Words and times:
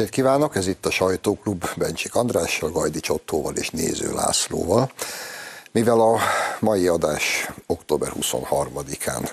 estét 0.00 0.14
kívánok! 0.14 0.56
Ez 0.56 0.66
itt 0.66 0.86
a 0.86 0.90
Sajtóklub 0.90 1.64
Bencsik 1.76 2.14
Andrással, 2.14 2.70
Gajdi 2.70 3.00
Csottóval 3.00 3.56
és 3.56 3.70
Néző 3.70 4.12
Lászlóval. 4.12 4.92
Mivel 5.70 6.00
a 6.00 6.18
mai 6.60 6.86
adás 6.88 7.50
október 7.66 8.12
23-án 8.20 9.30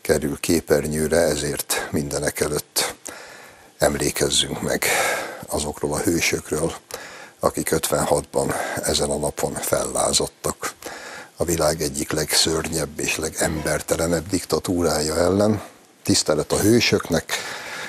kerül 0.00 0.40
képernyőre, 0.40 1.16
ezért 1.16 1.88
mindenek 1.90 2.40
előtt 2.40 2.94
emlékezzünk 3.78 4.62
meg 4.62 4.84
azokról 5.46 5.92
a 5.92 6.00
hősökről, 6.00 6.72
akik 7.40 7.68
56-ban 7.72 8.54
ezen 8.82 9.10
a 9.10 9.16
napon 9.16 9.52
fellázadtak 9.52 10.74
a 11.36 11.44
világ 11.44 11.82
egyik 11.82 12.12
legszörnyebb 12.12 13.00
és 13.00 13.16
legembertelenebb 13.16 14.26
diktatúrája 14.28 15.16
ellen. 15.16 15.62
Tisztelet 16.02 16.52
a 16.52 16.60
hősöknek, 16.60 17.32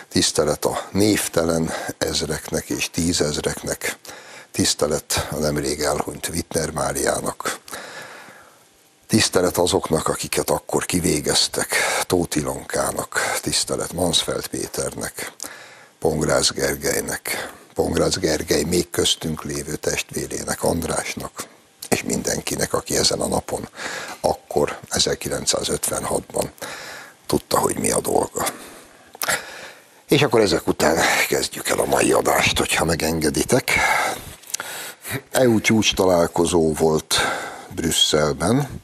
tisztelet 0.09 0.65
a 0.65 0.87
névtelen 0.91 1.71
ezreknek 1.97 2.69
és 2.69 2.89
tízezreknek, 2.89 3.97
tisztelet 4.51 5.27
a 5.31 5.35
nemrég 5.35 5.81
elhunyt 5.81 6.27
Wittner 6.27 6.71
Máriának, 6.71 7.59
tisztelet 9.07 9.57
azoknak, 9.57 10.07
akiket 10.07 10.49
akkor 10.49 10.85
kivégeztek, 10.85 11.75
Tóti 12.01 12.41
Lankának, 12.41 13.19
tisztelet 13.41 13.93
Mansfeld 13.93 14.47
Péternek, 14.47 15.31
Pongrász 15.99 16.51
Gergelynek, 16.51 17.53
Pongrász 17.73 18.17
Gergely 18.17 18.63
még 18.63 18.89
köztünk 18.89 19.43
lévő 19.43 19.75
testvérének, 19.75 20.63
Andrásnak, 20.63 21.43
és 21.89 22.03
mindenkinek, 22.03 22.73
aki 22.73 22.97
ezen 22.97 23.19
a 23.19 23.27
napon, 23.27 23.69
akkor 24.19 24.79
1956-ban 24.89 26.49
tudta, 27.25 27.59
hogy 27.59 27.77
mi 27.77 27.91
a 27.91 27.99
dolga. 27.99 28.45
És 30.09 30.21
akkor 30.21 30.41
ezek 30.41 30.67
után 30.67 30.97
kezdjük 31.27 31.69
el 31.69 31.79
a 31.79 31.85
mai 31.85 32.11
adást, 32.11 32.57
hogyha 32.57 32.85
megengeditek. 32.85 33.71
EU 35.31 35.61
csúcs 35.61 35.93
találkozó 35.93 36.73
volt 36.73 37.15
Brüsszelben, 37.75 38.81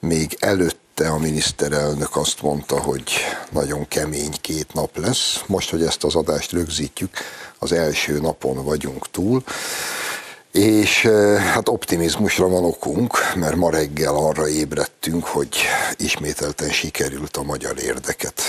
még 0.00 0.36
előtte 0.40 1.08
a 1.08 1.18
miniszterelnök 1.18 2.16
azt 2.16 2.42
mondta, 2.42 2.80
hogy 2.80 3.12
nagyon 3.50 3.88
kemény 3.88 4.34
két 4.40 4.72
nap 4.72 4.96
lesz. 4.96 5.42
Most, 5.46 5.70
hogy 5.70 5.82
ezt 5.82 6.04
az 6.04 6.14
adást 6.14 6.52
rögzítjük, 6.52 7.10
az 7.58 7.72
első 7.72 8.20
napon 8.20 8.64
vagyunk 8.64 9.10
túl. 9.10 9.42
És 10.52 11.02
hát 11.52 11.68
optimizmusra 11.68 12.48
van 12.48 12.64
okunk, 12.64 13.18
mert 13.34 13.56
ma 13.56 13.70
reggel 13.70 14.14
arra 14.14 14.48
ébredtünk, 14.48 15.24
hogy 15.24 15.56
ismételten 15.96 16.70
sikerült 16.70 17.36
a 17.36 17.42
magyar 17.42 17.82
érdeket 17.82 18.42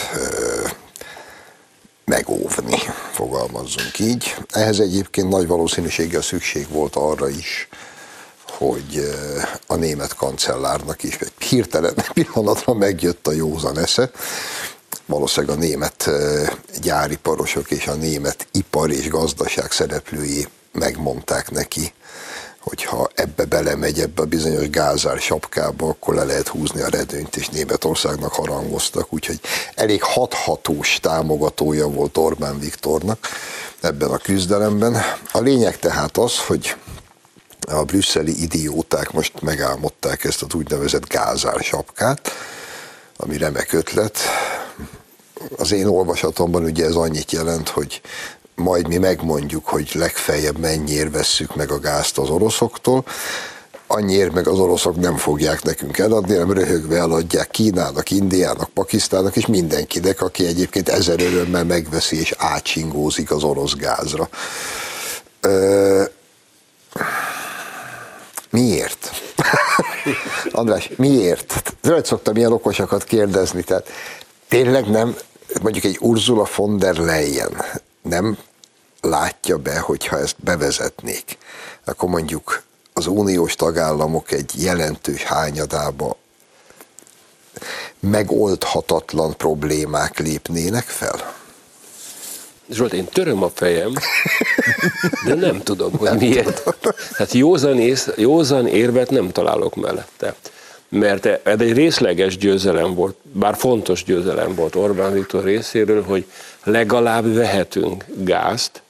megóvni, 2.05 2.77
fogalmazzunk 3.11 3.99
így. 3.99 4.35
Ehhez 4.49 4.79
egyébként 4.79 5.29
nagy 5.29 5.47
valószínűséggel 5.47 6.21
szükség 6.21 6.69
volt 6.69 6.95
arra 6.95 7.29
is, 7.29 7.67
hogy 8.49 9.15
a 9.67 9.75
német 9.75 10.15
kancellárnak 10.15 11.03
is 11.03 11.15
egy 11.15 11.31
hirtelen 11.37 11.93
pillanatra 12.13 12.73
megjött 12.73 13.27
a 13.27 13.31
józan 13.31 13.77
esze. 13.77 14.11
Valószínűleg 15.05 15.57
a 15.57 15.59
német 15.59 16.09
gyáriparosok 16.81 17.71
és 17.71 17.87
a 17.87 17.93
német 17.93 18.47
ipar 18.51 18.91
és 18.91 19.09
gazdaság 19.09 19.71
szereplői 19.71 20.47
megmondták 20.71 21.51
neki, 21.51 21.93
hogyha 22.65 23.09
ebbe 23.15 23.45
belemegy, 23.45 23.99
ebbe 23.99 24.21
a 24.21 24.25
bizonyos 24.25 24.69
gázár 24.69 25.19
sapkába, 25.19 25.87
akkor 25.87 26.15
le 26.15 26.23
lehet 26.23 26.47
húzni 26.47 26.81
a 26.81 26.89
redőnyt, 26.89 27.35
és 27.35 27.49
Németországnak 27.49 28.33
harangoztak, 28.33 29.13
úgyhogy 29.13 29.39
elég 29.75 30.03
hathatós 30.03 30.99
támogatója 31.01 31.87
volt 31.87 32.17
Orbán 32.17 32.59
Viktornak 32.59 33.27
ebben 33.81 34.09
a 34.09 34.17
küzdelemben. 34.17 34.95
A 35.31 35.39
lényeg 35.39 35.79
tehát 35.79 36.17
az, 36.17 36.39
hogy 36.39 36.75
a 37.67 37.83
brüsszeli 37.83 38.41
idióták 38.41 39.11
most 39.11 39.41
megálmodták 39.41 40.23
ezt 40.23 40.41
az 40.41 40.53
úgynevezett 40.53 41.07
gázár 41.07 41.59
sapkát, 41.59 42.31
ami 43.17 43.37
remek 43.37 43.73
ötlet. 43.73 44.19
Az 45.57 45.71
én 45.71 45.85
olvasatomban 45.85 46.63
ugye 46.63 46.85
ez 46.85 46.95
annyit 46.95 47.31
jelent, 47.31 47.69
hogy 47.69 48.01
majd 48.55 48.87
mi 48.87 48.97
megmondjuk, 48.97 49.67
hogy 49.67 49.91
legfeljebb 49.93 50.57
mennyiért 50.57 51.11
vesszük 51.11 51.55
meg 51.55 51.71
a 51.71 51.79
gázt 51.79 52.17
az 52.17 52.29
oroszoktól, 52.29 53.03
annyiért 53.87 54.33
meg 54.33 54.47
az 54.47 54.59
oroszok 54.59 54.95
nem 54.95 55.17
fogják 55.17 55.63
nekünk 55.63 55.97
eladni, 55.97 56.33
hanem 56.33 56.51
röhögve 56.51 56.97
eladják 56.97 57.49
Kínának, 57.49 58.11
Indiának, 58.11 58.69
Pakisztának 58.69 59.35
és 59.35 59.45
mindenkinek, 59.45 60.21
aki 60.21 60.45
egyébként 60.45 60.89
ezer 60.89 61.19
örömmel 61.19 61.63
megveszi 61.63 62.19
és 62.19 62.33
átsingózik 62.37 63.31
az 63.31 63.43
orosz 63.43 63.73
gázra. 63.73 64.29
Ö... 65.41 66.03
Miért? 68.49 69.11
András, 70.51 70.91
miért? 70.97 71.73
Tőled 71.81 72.05
szoktam 72.05 72.35
ilyen 72.35 72.51
okosakat 72.51 73.03
kérdezni, 73.03 73.63
tehát 73.63 73.89
tényleg 74.47 74.89
nem, 74.89 75.15
mondjuk 75.61 75.83
egy 75.83 75.97
Ursula 75.99 76.47
von 76.55 76.77
der 76.77 76.95
Leyen 76.95 77.51
nem 78.05 78.37
látja 79.01 79.57
be, 79.57 79.79
hogyha 79.79 80.19
ezt 80.19 80.35
bevezetnék, 80.39 81.37
akkor 81.85 82.09
mondjuk 82.09 82.63
az 82.93 83.07
uniós 83.07 83.55
tagállamok 83.55 84.31
egy 84.31 84.51
jelentős 84.55 85.23
hányadába 85.23 86.17
megoldhatatlan 87.99 89.37
problémák 89.37 90.19
lépnének 90.19 90.83
fel? 90.83 91.33
Zsolt, 92.69 92.93
én 92.93 93.05
töröm 93.05 93.43
a 93.43 93.49
fejem, 93.53 93.93
de 95.25 95.33
nem 95.33 95.63
tudom, 95.63 95.91
hogy 95.91 96.09
nem 96.09 96.17
miért. 96.17 96.63
Tudom. 96.63 96.93
Hát 97.13 97.31
józan, 97.31 97.79
ész, 97.79 98.09
józan 98.15 98.67
érvet 98.67 99.09
nem 99.09 99.31
találok 99.31 99.75
mellette. 99.75 100.35
Mert 100.89 101.25
ez 101.25 101.59
egy 101.59 101.73
részleges 101.73 102.37
győzelem 102.37 102.93
volt, 102.93 103.15
bár 103.21 103.55
fontos 103.55 104.03
győzelem 104.03 104.55
volt 104.55 104.75
Orbán 104.75 105.13
Viktor 105.13 105.43
részéről, 105.43 106.03
hogy 106.03 106.25
legalább 106.65 107.33
vehetünk 107.33 108.05
gázt, 108.17 108.81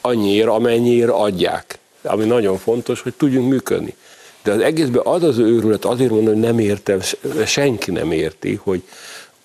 annyiért, 0.00 0.48
amennyire 0.48 1.12
adják. 1.12 1.78
Ami 2.02 2.24
nagyon 2.24 2.58
fontos, 2.58 3.00
hogy 3.00 3.14
tudjunk 3.14 3.48
működni. 3.48 3.94
De 4.42 4.52
az 4.52 4.60
egészben 4.60 5.02
az 5.04 5.22
az 5.22 5.38
őrület, 5.38 5.84
azért 5.84 6.10
mondom, 6.10 6.32
hogy 6.32 6.42
nem 6.42 6.58
értem, 6.58 7.00
senki 7.46 7.90
nem 7.90 8.12
érti, 8.12 8.60
hogy 8.62 8.82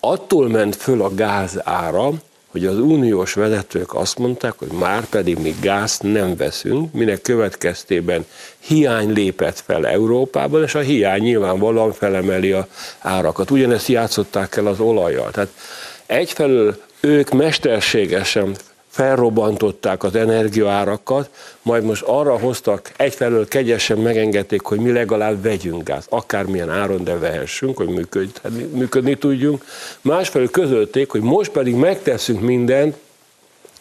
attól 0.00 0.48
ment 0.48 0.76
föl 0.76 1.02
a 1.02 1.14
gáz 1.14 1.60
ára, 1.64 2.12
hogy 2.50 2.66
az 2.66 2.78
uniós 2.78 3.34
vezetők 3.34 3.94
azt 3.94 4.18
mondták, 4.18 4.52
hogy 4.56 4.70
már 4.72 5.04
pedig 5.04 5.38
mi 5.38 5.54
gázt 5.60 6.02
nem 6.02 6.36
veszünk, 6.36 6.92
minek 6.92 7.22
következtében 7.22 8.26
hiány 8.58 9.12
lépett 9.12 9.62
fel 9.66 9.86
Európában, 9.86 10.62
és 10.62 10.74
a 10.74 10.80
hiány 10.80 11.22
nyilvánvalóan 11.22 11.92
felemeli 11.92 12.52
a 12.52 12.66
árakat. 12.98 13.50
Ugyanezt 13.50 13.88
játszották 13.88 14.56
el 14.56 14.66
az 14.66 14.80
olajjal. 14.80 15.30
Tehát 15.30 15.50
egyfelől 16.06 16.76
ők 17.00 17.30
mesterségesen 17.30 18.56
felrobbantották 18.88 20.02
az 20.02 20.14
energiaárakat, 20.14 21.30
majd 21.62 21.84
most 21.84 22.02
arra 22.02 22.38
hoztak, 22.38 22.92
egyfelől 22.96 23.48
kegyesen 23.48 23.98
megengedték, 23.98 24.60
hogy 24.60 24.78
mi 24.78 24.92
legalább 24.92 25.42
vegyünk 25.42 25.84
gáz, 25.84 26.06
akármilyen 26.08 26.70
áron, 26.70 27.04
de 27.04 27.18
vehessünk, 27.18 27.76
hogy 27.76 27.88
működni, 27.88 28.62
működni 28.62 29.14
tudjunk. 29.14 29.64
Másfelől 30.00 30.50
közölték, 30.50 31.10
hogy 31.10 31.20
most 31.20 31.50
pedig 31.50 31.74
megteszünk 31.74 32.40
mindent, 32.40 32.96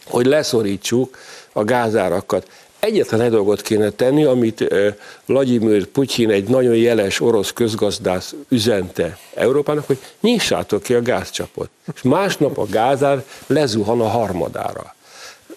hogy 0.06 0.26
leszorítsuk 0.26 1.18
a 1.52 1.64
gázárakat. 1.64 2.48
Egyetlen 2.80 3.22
egy 3.22 3.30
dolgot 3.30 3.62
kéne 3.62 3.90
tenni, 3.90 4.24
amit 4.24 4.74
Vladimir 5.26 5.86
Putyin, 5.86 6.30
egy 6.30 6.48
nagyon 6.48 6.76
jeles 6.76 7.20
orosz 7.20 7.54
közgazdász 7.54 8.36
üzente 8.50 9.18
Európának, 9.34 9.86
hogy 9.88 9.98
nyissátok 10.20 10.84
ki 10.84 10.94
a 10.94 11.02
gázcsapot. 11.02 11.70
És 11.94 12.02
másnap 12.02 12.58
a 12.58 12.66
gázár 12.66 13.24
lezuhan 13.48 14.02
a 14.02 14.08
harmadára 14.08 14.98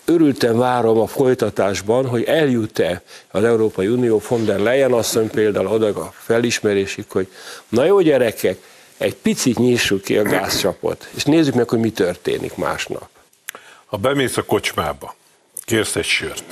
örültem 0.04 0.58
várom 0.58 0.98
a 0.98 1.06
folytatásban, 1.06 2.06
hogy 2.06 2.24
eljut-e 2.24 3.02
az 3.30 3.44
Európai 3.44 3.86
Unió 3.86 4.22
von 4.28 4.44
der 4.44 4.58
Leyen 4.58 4.92
asszony 4.92 5.30
például 5.30 5.66
oda 5.66 5.86
a 5.86 6.12
felismerésig, 6.16 7.04
hogy 7.08 7.28
na 7.68 7.84
jó 7.84 8.00
gyerekek, 8.00 8.70
egy 8.96 9.14
picit 9.14 9.58
nyissuk 9.58 10.02
ki 10.02 10.18
a 10.18 10.22
gázcsapot, 10.22 11.08
és 11.14 11.24
nézzük 11.24 11.54
meg, 11.54 11.68
hogy 11.68 11.78
mi 11.78 11.90
történik 11.90 12.54
másnap. 12.54 13.08
Ha 13.86 13.96
bemész 13.96 14.36
a 14.36 14.42
kocsmába, 14.42 15.14
kérsz 15.64 15.96
egy 15.96 16.04
sört, 16.04 16.44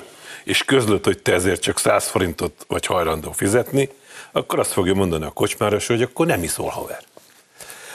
és 0.50 0.64
közlöd, 0.64 1.04
hogy 1.04 1.18
te 1.18 1.32
ezért 1.32 1.60
csak 1.60 1.78
100 1.78 2.06
forintot 2.06 2.64
vagy 2.68 2.86
hajlandó 2.86 3.32
fizetni, 3.32 3.88
akkor 4.32 4.58
azt 4.58 4.72
fogja 4.72 4.94
mondani 4.94 5.24
a 5.24 5.30
kocsmáros, 5.30 5.86
hogy 5.86 6.02
akkor 6.02 6.26
nem 6.26 6.42
iszol 6.42 6.68
haver. 6.68 7.02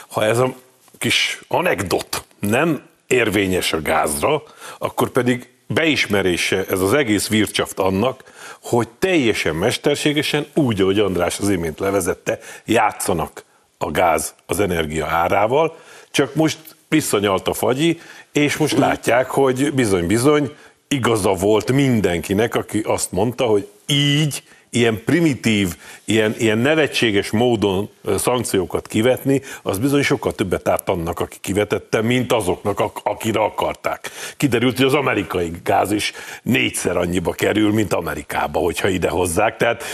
Ha 0.08 0.24
ez 0.24 0.38
a 0.38 0.54
kis 0.98 1.40
anekdot 1.48 2.24
nem 2.38 2.82
érvényes 3.06 3.72
a 3.72 3.82
gázra, 3.82 4.42
akkor 4.78 5.08
pedig 5.08 5.48
beismerése 5.66 6.64
ez 6.70 6.80
az 6.80 6.92
egész 6.92 7.28
vircsaft 7.28 7.78
annak, 7.78 8.22
hogy 8.62 8.88
teljesen 8.88 9.54
mesterségesen, 9.54 10.46
úgy, 10.54 10.80
ahogy 10.80 10.98
András 10.98 11.38
az 11.38 11.48
imént 11.48 11.78
levezette, 11.78 12.38
játszanak 12.64 13.44
a 13.78 13.90
gáz 13.90 14.34
az 14.46 14.60
energia 14.60 15.06
árával, 15.06 15.76
csak 16.10 16.34
most 16.34 16.58
visszanyalt 16.88 17.48
a 17.48 17.54
fagyi, 17.54 18.00
és 18.32 18.56
most 18.56 18.78
látják, 18.78 19.30
hogy 19.30 19.72
bizony-bizony 19.72 20.56
igaza 20.88 21.32
volt 21.32 21.72
mindenkinek, 21.72 22.54
aki 22.54 22.80
azt 22.84 23.12
mondta, 23.12 23.44
hogy 23.44 23.68
így 23.86 24.42
ilyen 24.70 25.02
primitív, 25.04 25.76
ilyen, 26.04 26.34
ilyen 26.38 26.58
nevetséges 26.58 27.30
módon 27.30 27.88
szankciókat 28.16 28.86
kivetni, 28.86 29.42
az 29.62 29.78
bizony 29.78 30.02
sokkal 30.02 30.32
többet 30.32 30.68
árt 30.68 30.88
annak, 30.88 31.20
aki 31.20 31.36
kivetette, 31.40 32.00
mint 32.00 32.32
azoknak, 32.32 32.82
akire 33.02 33.40
akarták. 33.40 34.10
Kiderült, 34.36 34.76
hogy 34.76 34.86
az 34.86 34.94
amerikai 34.94 35.50
gáz 35.64 35.92
is 35.92 36.12
négyszer 36.42 36.96
annyiba 36.96 37.32
kerül, 37.32 37.72
mint 37.72 37.92
Amerikába, 37.92 38.58
hogyha 38.58 38.88
ide 38.88 39.08
hozzák. 39.08 39.56
Tehát 39.56 39.84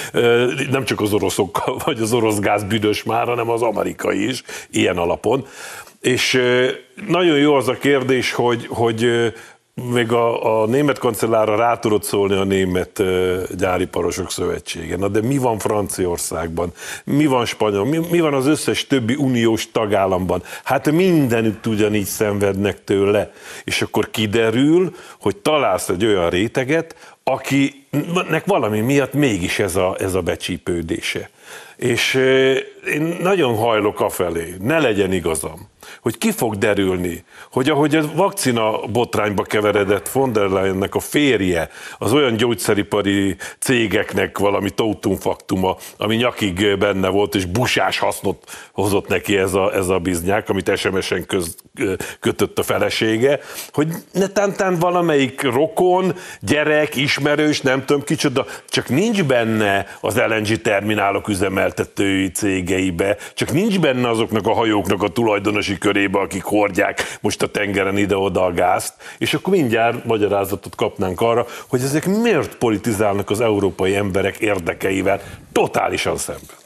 nem 0.71 0.85
csak 0.85 1.01
az 1.01 1.13
oroszok, 1.13 1.83
vagy 1.85 2.01
az 2.01 2.13
orosz 2.13 2.39
gáz 2.39 2.65
büdös 2.65 3.03
már, 3.03 3.27
hanem 3.27 3.51
az 3.51 3.63
amerikai 3.63 4.29
is, 4.29 4.43
ilyen 4.71 4.97
alapon. 4.97 5.47
És 6.01 6.43
nagyon 7.09 7.39
jó 7.39 7.55
az 7.55 7.69
a 7.69 7.79
kérdés, 7.79 8.33
hogy, 8.33 8.67
hogy 8.67 9.33
még 9.75 10.13
a, 10.13 10.63
a 10.63 10.67
német 10.67 10.99
kancellára 10.99 11.57
rá 11.57 11.79
tudott 11.79 12.03
szólni 12.03 12.35
a 12.35 12.45
német 12.45 12.99
uh, 12.99 13.43
gyáriparosok 13.57 14.31
szövetsége. 14.31 14.97
Na 14.97 15.09
de 15.09 15.21
mi 15.21 15.39
van 15.39 15.59
Franciaországban? 15.59 16.73
Mi 17.05 17.27
van 17.27 17.45
Spanyol? 17.45 17.85
Mi, 17.85 18.01
mi 18.11 18.21
van 18.21 18.35
az 18.35 18.47
összes 18.47 18.87
többi 18.87 19.15
uniós 19.15 19.71
tagállamban? 19.71 20.43
Hát 20.65 20.91
mindenütt 20.91 21.67
ugyanígy 21.67 22.05
szenvednek 22.05 22.85
tőle. 22.85 23.33
És 23.65 23.83
akkor 23.83 24.11
kiderül, 24.11 24.95
hogy 25.21 25.37
találsz 25.37 25.89
egy 25.89 26.05
olyan 26.05 26.31
réteget, 26.31 27.17
akinek 27.25 28.43
valami 28.45 28.81
miatt 28.81 29.13
mégis 29.13 29.59
ez 29.59 29.77
a, 29.77 29.97
ez 29.99 30.15
a 30.15 30.21
becsípődése. 30.21 31.31
És 31.77 32.15
én 32.95 33.17
nagyon 33.21 33.57
hajlok 33.57 34.01
afelé, 34.01 34.55
ne 34.59 34.79
legyen 34.79 35.13
igazam 35.13 35.71
hogy 36.03 36.19
ki 36.19 36.31
fog 36.31 36.57
derülni, 36.57 37.25
hogy 37.51 37.69
ahogy 37.69 37.95
a 37.95 38.03
vakcina 38.15 38.87
botrányba 38.87 39.43
keveredett 39.43 40.09
von 40.09 40.33
der 40.33 40.49
Leyennek 40.49 40.95
a 40.95 41.01
férje, 41.01 41.69
az 41.99 42.13
olyan 42.13 42.37
gyógyszeripari 42.37 43.37
cégeknek 43.59 44.39
valami 44.39 44.69
faktuma, 45.19 45.77
ami 45.97 46.17
nyakig 46.17 46.79
benne 46.79 47.09
volt, 47.09 47.35
és 47.35 47.45
busás 47.45 47.99
hasznot 47.99 48.51
hozott 48.73 49.09
neki 49.09 49.37
ez 49.37 49.55
a, 49.55 49.75
ez 49.75 49.89
a 49.89 49.99
biznyák, 49.99 50.49
amit 50.49 50.77
SMS-en 50.77 51.27
köz, 51.27 51.57
kötött 52.21 52.59
a 52.59 52.63
felesége, 52.63 53.41
hogy 53.73 53.89
netántán 54.13 54.79
valamelyik 54.79 55.43
rokon, 55.43 56.15
gyerek, 56.41 56.97
ismerős, 56.97 57.61
nem 57.61 57.85
tudom 57.85 58.03
kicsoda, 58.03 58.47
csak 58.69 58.89
nincs 58.89 59.25
benne 59.25 59.87
az 60.01 60.17
LNG 60.17 60.61
terminálok 60.61 61.29
üzemeltetői 61.29 62.31
cégeibe, 62.31 63.17
csak 63.35 63.53
nincs 63.53 63.81
benne 63.81 64.09
azoknak 64.09 64.47
a 64.47 64.53
hajóknak 64.53 65.03
a 65.03 65.09
tulajdonosi 65.09 65.79
körébe, 65.93 66.19
akik 66.19 66.43
hordják 66.43 67.19
most 67.21 67.43
a 67.43 67.51
tengeren 67.51 67.97
ide-oda 67.97 68.45
a 68.45 68.53
gázt, 68.53 68.95
és 69.19 69.35
akkor 69.35 69.53
mindjárt 69.53 70.05
magyarázatot 70.05 70.75
kapnánk 70.75 71.21
arra, 71.21 71.47
hogy 71.69 71.83
ezek 71.83 72.07
miért 72.07 72.55
politizálnak 72.55 73.31
az 73.31 73.41
európai 73.41 73.97
emberek 73.97 74.39
érdekeivel 74.39 75.23
totálisan 75.53 76.17
szemben. 76.17 76.57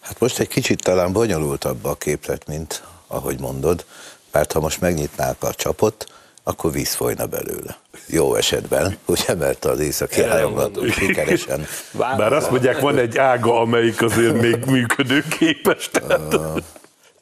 Hát 0.00 0.20
most 0.20 0.38
egy 0.38 0.48
kicsit 0.48 0.82
talán 0.82 1.12
bonyolultabb 1.12 1.84
a 1.84 1.94
képlet, 1.94 2.46
mint 2.46 2.82
ahogy 3.06 3.40
mondod, 3.40 3.84
mert 4.30 4.52
ha 4.52 4.60
most 4.60 4.80
megnyitnák 4.80 5.36
a 5.40 5.54
csapot, 5.54 6.06
akkor 6.42 6.72
víz 6.72 6.94
folyna 6.94 7.26
belőle. 7.26 7.76
Jó 8.06 8.34
esetben, 8.34 8.96
ugye, 9.06 9.34
mert 9.34 9.64
az 9.64 9.80
északi 9.80 10.22
áramlatot 10.22 10.92
sikeresen... 10.92 11.66
Bár 11.92 12.32
azt 12.32 12.50
mondják, 12.50 12.80
van 12.80 12.98
egy 12.98 13.18
ága, 13.18 13.60
amelyik 13.60 14.02
azért 14.02 14.40
még 14.40 14.64
működőképes. 14.64 15.90
Tehát... 15.92 16.34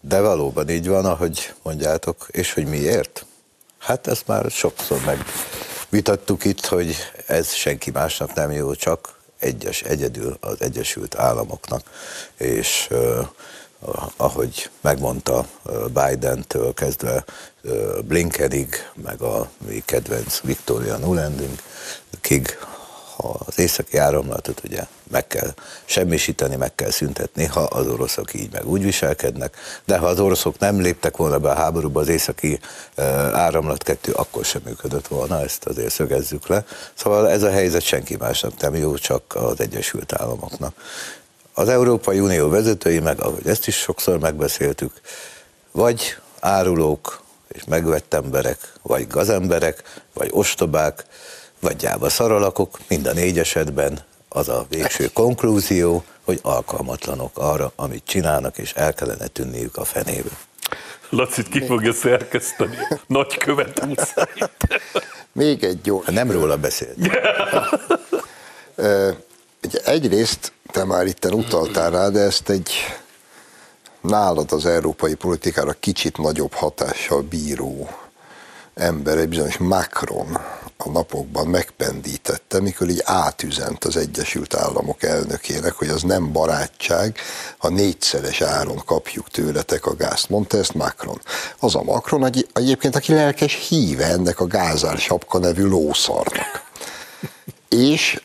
De 0.00 0.20
valóban 0.20 0.69
így 0.69 0.88
van, 0.88 1.05
ahogy 1.05 1.52
mondjátok, 1.62 2.26
és 2.31 2.52
hogy 2.52 2.67
miért? 2.67 3.26
Hát 3.79 4.06
ezt 4.06 4.26
már 4.26 4.50
sokszor 4.50 5.00
megvitattuk 5.05 6.44
itt, 6.44 6.67
hogy 6.67 6.97
ez 7.26 7.52
senki 7.52 7.91
másnak 7.91 8.35
nem 8.35 8.52
jó, 8.52 8.75
csak 8.75 9.19
egyes, 9.38 9.82
egyedül 9.82 10.37
az 10.41 10.61
Egyesült 10.61 11.14
Államoknak, 11.14 11.82
és 12.37 12.88
uh, 12.91 13.26
ahogy 14.17 14.70
megmondta 14.81 15.47
Biden-től 15.87 16.75
kezdve 16.75 17.25
Blinkenig, 18.05 18.75
meg 19.03 19.20
a 19.20 19.50
mi 19.67 19.82
kedvenc 19.85 20.41
Victoria 20.41 20.96
Nulanding-kig, 20.96 22.58
az 23.46 23.58
északi 23.58 23.96
áramlatot 23.96 24.61
ugye 24.64 24.87
meg 25.11 25.26
kell 25.26 25.55
semmisíteni, 25.84 26.56
meg 26.56 26.75
kell 26.75 26.90
szüntetni, 26.90 27.44
ha 27.44 27.61
az 27.61 27.87
oroszok 27.87 28.34
így 28.34 28.52
meg 28.52 28.67
úgy 28.67 28.82
viselkednek, 28.82 29.56
de 29.84 29.99
ha 29.99 30.06
az 30.06 30.20
oroszok 30.20 30.58
nem 30.58 30.81
léptek 30.81 31.17
volna 31.17 31.38
be 31.38 31.50
a 31.50 31.55
háborúba 31.55 32.00
az 32.00 32.08
északi 32.08 32.61
áramlat 33.32 33.82
kettő, 33.82 34.12
akkor 34.12 34.44
sem 34.44 34.61
működött 34.64 35.06
volna, 35.06 35.43
ezt 35.43 35.64
azért 35.64 35.93
szögezzük 35.93 36.46
le. 36.46 36.64
Szóval 36.94 37.31
ez 37.31 37.43
a 37.43 37.50
helyzet 37.50 37.82
senki 37.82 38.17
másnak 38.17 38.61
nem 38.61 38.75
jó, 38.75 38.96
csak 38.96 39.34
az 39.34 39.61
Egyesült 39.61 40.12
Államoknak. 40.12 40.75
Az 41.55 41.69
Európai 41.69 42.20
Unió 42.20 42.49
vezetői, 42.49 42.99
meg 42.99 43.20
ahogy 43.20 43.46
ezt 43.46 43.67
is 43.67 43.76
sokszor 43.76 44.19
megbeszéltük, 44.19 44.93
vagy 45.72 46.17
árulók 46.40 47.22
és 47.49 47.64
megvett 47.69 48.14
emberek, 48.14 48.72
vagy 48.82 49.06
gazemberek, 49.06 49.82
vagy 50.14 50.28
ostobák, 50.32 51.05
vagy 51.60 51.76
gyáva 51.76 52.08
szaralakok, 52.08 52.78
mind 52.88 53.06
a 53.06 53.12
négy 53.12 53.38
esetben 53.38 54.04
az 54.28 54.48
a 54.48 54.66
végső 54.68 55.10
konklúzió, 55.12 56.04
hogy 56.24 56.38
alkalmatlanok 56.42 57.38
arra, 57.38 57.72
amit 57.76 58.04
csinálnak, 58.04 58.58
és 58.58 58.72
el 58.72 58.94
kellene 58.94 59.26
tűnniük 59.26 59.76
a 59.76 59.84
fenébe. 59.84 60.30
Lacit 61.08 61.48
ki 61.48 61.64
fogja 61.66 61.92
szerkeszteni? 61.92 62.76
Nagy 63.06 63.36
követ 63.36 63.86
Még 65.32 65.64
egy 65.64 65.86
jó. 65.86 66.02
Nem 66.06 66.30
róla 66.30 66.56
beszélt. 66.56 66.96
Egyrészt 69.84 70.52
te 70.70 70.84
már 70.84 71.06
itt 71.06 71.24
utaltál 71.24 71.90
rá, 71.90 72.08
de 72.08 72.20
ezt 72.20 72.48
egy 72.48 72.70
nálad 74.00 74.52
az 74.52 74.67
európai 74.67 75.14
politikára 75.14 75.72
kicsit 75.72 76.17
nagyobb 76.17 76.52
hatással 76.52 77.22
bíró 77.22 77.88
ember, 78.74 79.19
egy 79.19 79.29
bizonyos 79.29 79.56
Macron 79.56 80.38
a 80.84 80.91
napokban 80.91 81.46
megpendítette, 81.46 82.60
mikor 82.60 82.89
így 82.89 83.03
átüzent 83.05 83.84
az 83.84 83.96
Egyesült 83.96 84.55
Államok 84.55 85.03
elnökének, 85.03 85.72
hogy 85.72 85.89
az 85.89 86.03
nem 86.03 86.32
barátság, 86.32 87.19
ha 87.58 87.69
négyszeres 87.69 88.41
áron 88.41 88.82
kapjuk 88.84 89.29
tőletek 89.29 89.87
a 89.87 89.96
gázt. 89.96 90.29
Mondta 90.29 90.56
ezt 90.58 90.75
Macron. 90.75 91.20
Az 91.58 91.75
a 91.75 91.82
Macron 91.82 92.25
egy, 92.25 92.49
egyébként, 92.53 92.96
aki 92.96 93.13
lelkes 93.13 93.67
híve 93.69 94.05
ennek 94.05 94.41
a 94.41 94.46
gázár 94.46 94.99
sapka 94.99 95.39
nevű 95.39 95.65
lószarnak. 95.65 96.65
És 97.69 98.22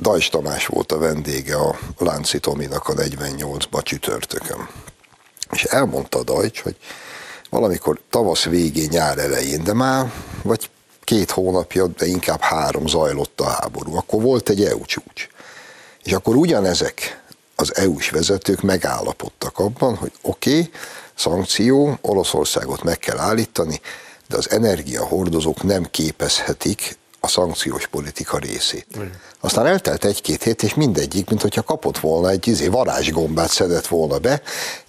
Dajs 0.00 0.28
Tamás 0.28 0.66
volt 0.66 0.92
a 0.92 0.98
vendége 0.98 1.56
a 1.56 1.78
Lánci 1.98 2.38
Tominak 2.38 2.88
a 2.88 2.94
48-ba 2.94 3.82
csütörtökön. 3.82 4.68
És 5.50 5.64
elmondta 5.64 6.22
Dajcs, 6.22 6.60
hogy 6.60 6.76
valamikor 7.52 8.00
tavasz 8.10 8.44
végén, 8.44 8.88
nyár 8.90 9.18
elején, 9.18 9.64
de 9.64 9.72
már 9.72 10.12
vagy 10.42 10.70
két 11.04 11.30
hónapja, 11.30 11.86
de 11.86 12.06
inkább 12.06 12.40
három 12.40 12.86
zajlott 12.86 13.40
a 13.40 13.48
háború. 13.48 13.96
Akkor 13.96 14.22
volt 14.22 14.48
egy 14.48 14.64
EU 14.64 14.84
csúcs. 14.84 15.28
És 16.02 16.12
akkor 16.12 16.36
ugyanezek 16.36 17.22
az 17.56 17.76
EU-s 17.76 18.10
vezetők 18.10 18.60
megállapodtak 18.60 19.58
abban, 19.58 19.96
hogy 19.96 20.12
oké, 20.22 20.50
okay, 20.50 20.70
szankció, 21.14 21.98
Oroszországot 22.00 22.82
meg 22.82 22.98
kell 22.98 23.18
állítani, 23.18 23.80
de 24.28 24.36
az 24.36 24.50
energiahordozók 24.50 25.62
nem 25.62 25.86
képezhetik 25.90 26.98
a 27.24 27.28
szankciós 27.28 27.86
politika 27.86 28.38
részét. 28.38 28.86
Mm. 28.98 29.02
Aztán 29.40 29.66
eltelt 29.66 30.04
egy-két 30.04 30.42
hét, 30.42 30.62
és 30.62 30.74
mindegyik, 30.74 31.28
mint 31.28 31.42
hogyha 31.42 31.62
kapott 31.62 31.98
volna 31.98 32.30
egy 32.30 32.48
izé, 32.48 32.66
varázsgombát 32.66 33.50
szedett 33.50 33.86
volna 33.86 34.18
be, 34.18 34.42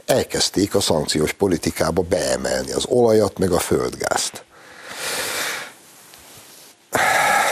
elkezdték 0.05 0.75
a 0.75 0.79
szankciós 0.79 1.33
politikába 1.33 2.01
beemelni 2.01 2.71
az 2.71 2.85
olajat, 2.85 3.37
meg 3.37 3.51
a 3.51 3.59
földgázt. 3.59 4.43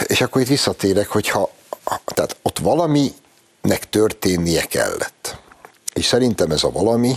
És 0.06 0.20
akkor 0.20 0.40
itt 0.40 0.48
visszatérek, 0.48 1.08
hogyha 1.08 1.50
tehát 2.04 2.36
ott 2.42 2.58
valaminek 2.58 3.88
történnie 3.90 4.62
kellett. 4.62 5.36
És 5.92 6.04
szerintem 6.04 6.50
ez 6.50 6.62
a 6.62 6.70
valami 6.70 7.16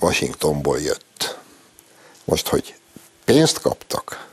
Washingtonból 0.00 0.80
jött. 0.80 1.38
Most, 2.24 2.48
hogy 2.48 2.74
pénzt 3.24 3.60
kaptak, 3.60 4.28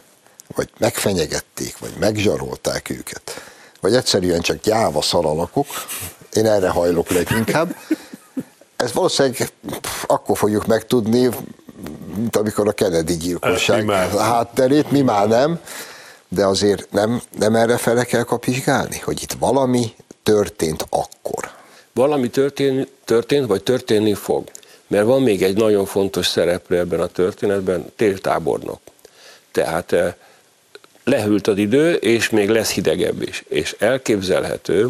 vagy 0.56 0.70
megfenyegették, 0.78 1.78
vagy 1.78 1.94
megzsarolták 2.00 2.90
őket, 2.90 3.32
vagy 3.80 3.96
egyszerűen 3.96 4.42
csak 4.42 4.62
gyáva 4.62 5.02
szalalakok, 5.02 5.68
én 6.34 6.46
erre 6.46 6.70
hajlok 6.70 7.10
leginkább, 7.10 7.76
ez 8.76 8.94
valószínűleg 8.94 9.52
akkor 10.06 10.38
fogjuk 10.38 10.66
megtudni, 10.66 11.30
mint 12.16 12.36
amikor 12.36 12.68
a 12.68 12.72
Kennedy 12.72 13.18
gyilkosság 13.18 13.90
a 13.90 14.20
hátterét, 14.20 14.92
mi 14.92 15.02
már 15.02 15.28
nem, 15.28 15.60
de 16.28 16.46
azért 16.46 16.92
nem, 16.92 17.22
nem 17.38 17.56
erre 17.56 17.78
fele 17.78 18.04
kell 18.04 18.24
kapizsgálni, 18.24 18.98
hogy 19.04 19.22
itt 19.22 19.36
valami 19.40 19.94
történt 20.24 20.86
akkor. 20.90 21.52
Valami 21.94 22.30
történt, 22.30 22.90
történt, 23.06 23.48
vagy 23.48 23.64
történni 23.64 24.14
fog. 24.14 24.52
Mert 24.88 25.06
van 25.06 25.22
még 25.22 25.44
egy 25.44 25.58
nagyon 25.58 25.86
fontos 25.86 26.28
szereplő 26.28 26.78
ebben 26.78 27.00
a 27.00 27.08
történetben, 27.08 27.92
téltábornok. 27.96 28.80
Tehát 29.52 29.96
lehűlt 31.08 31.48
az 31.48 31.58
idő, 31.58 31.94
és 31.94 32.30
még 32.30 32.50
lesz 32.50 32.72
hidegebb 32.72 33.22
is. 33.22 33.44
És 33.48 33.76
elképzelhető, 33.80 34.90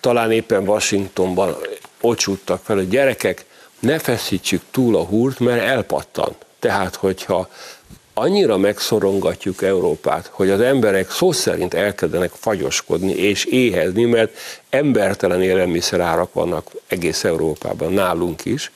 talán 0.00 0.30
éppen 0.30 0.68
Washingtonban 0.68 1.56
ocsúttak 2.00 2.60
fel, 2.64 2.76
hogy 2.76 2.88
gyerekek, 2.88 3.44
ne 3.78 3.98
feszítsük 3.98 4.62
túl 4.70 4.96
a 4.96 5.04
húrt, 5.04 5.38
mert 5.38 5.62
elpattan. 5.62 6.34
Tehát, 6.58 6.94
hogyha 6.94 7.48
annyira 8.14 8.56
megszorongatjuk 8.56 9.62
Európát, 9.62 10.30
hogy 10.32 10.50
az 10.50 10.60
emberek 10.60 11.10
szó 11.10 11.32
szerint 11.32 11.74
elkezdenek 11.74 12.30
fagyoskodni 12.30 13.12
és 13.12 13.44
éhezni, 13.44 14.04
mert 14.04 14.36
embertelen 14.70 15.42
élelmiszerárak 15.42 16.32
vannak 16.32 16.70
egész 16.86 17.24
Európában, 17.24 17.92
nálunk 17.92 18.44
is, 18.44 18.70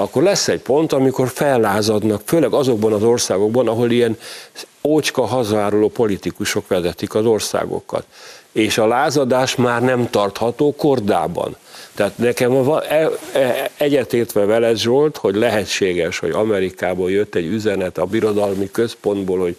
akkor 0.00 0.22
lesz 0.22 0.48
egy 0.48 0.60
pont, 0.60 0.92
amikor 0.92 1.28
fellázadnak, 1.28 2.22
főleg 2.24 2.52
azokban 2.52 2.92
az 2.92 3.02
országokban, 3.02 3.68
ahol 3.68 3.90
ilyen 3.90 4.18
ócska 4.82 5.26
hazáruló 5.26 5.88
politikusok 5.88 6.68
vezetik 6.68 7.14
az 7.14 7.24
országokat. 7.24 8.04
És 8.52 8.78
a 8.78 8.86
lázadás 8.86 9.56
már 9.56 9.82
nem 9.82 10.10
tartható 10.10 10.74
kordában. 10.76 11.56
Tehát 11.94 12.18
nekem 12.18 12.52
e, 12.88 13.10
e, 13.32 13.70
egyetértve 13.76 14.44
veled 14.44 14.76
Zsolt, 14.76 15.16
hogy 15.16 15.34
lehetséges, 15.34 16.18
hogy 16.18 16.30
Amerikából 16.30 17.10
jött 17.10 17.34
egy 17.34 17.46
üzenet 17.46 17.98
a 17.98 18.04
birodalmi 18.04 18.70
központból, 18.70 19.38
hogy 19.38 19.56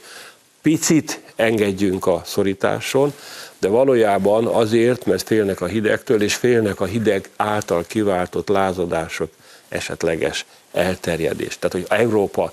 picit 0.61 1.21
engedjünk 1.35 2.07
a 2.07 2.21
szorításon, 2.25 3.13
de 3.59 3.67
valójában 3.67 4.45
azért, 4.45 5.05
mert 5.05 5.27
félnek 5.27 5.61
a 5.61 5.65
hidegtől, 5.65 6.21
és 6.21 6.35
félnek 6.35 6.79
a 6.79 6.85
hideg 6.85 7.29
által 7.35 7.83
kiváltott 7.87 8.47
lázadások 8.47 9.29
esetleges 9.71 10.45
elterjedés. 10.71 11.57
Tehát, 11.59 11.87
hogy 11.87 11.99
Európa 11.99 12.51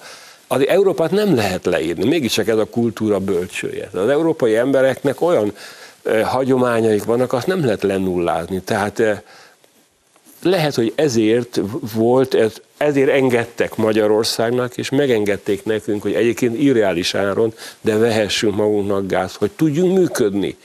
az 0.51 0.67
Európát 0.67 1.11
nem 1.11 1.35
lehet 1.35 1.65
leírni, 1.65 2.05
mégiscsak 2.05 2.49
ez 2.49 2.59
a 2.59 2.65
kultúra 2.65 3.19
bölcsője. 3.19 3.89
Az 3.93 4.09
európai 4.09 4.57
embereknek 4.57 5.21
olyan 5.21 5.53
hagyományaik 6.25 7.05
vannak, 7.05 7.33
azt 7.33 7.47
nem 7.47 7.65
lehet 7.65 7.83
lenullázni. 7.83 8.61
Tehát 8.61 9.01
eh, 9.01 9.21
lehet, 10.43 10.75
hogy 10.75 10.93
ezért 10.97 11.61
volt, 11.95 12.35
ez, 12.35 12.53
ezért 12.77 13.09
engedtek 13.11 13.77
Magyarországnak, 13.77 14.77
és 14.77 14.91
megengedték 14.91 15.65
nekünk, 15.65 16.03
hogy 16.03 16.15
egyébként 16.15 16.61
irreális 16.61 17.15
áron, 17.15 17.55
de 17.81 17.97
vehessünk 17.97 18.57
magunknak 18.57 19.07
gáz, 19.07 19.35
hogy 19.35 19.51
tudjunk 19.51 19.99
működni. 19.99 20.57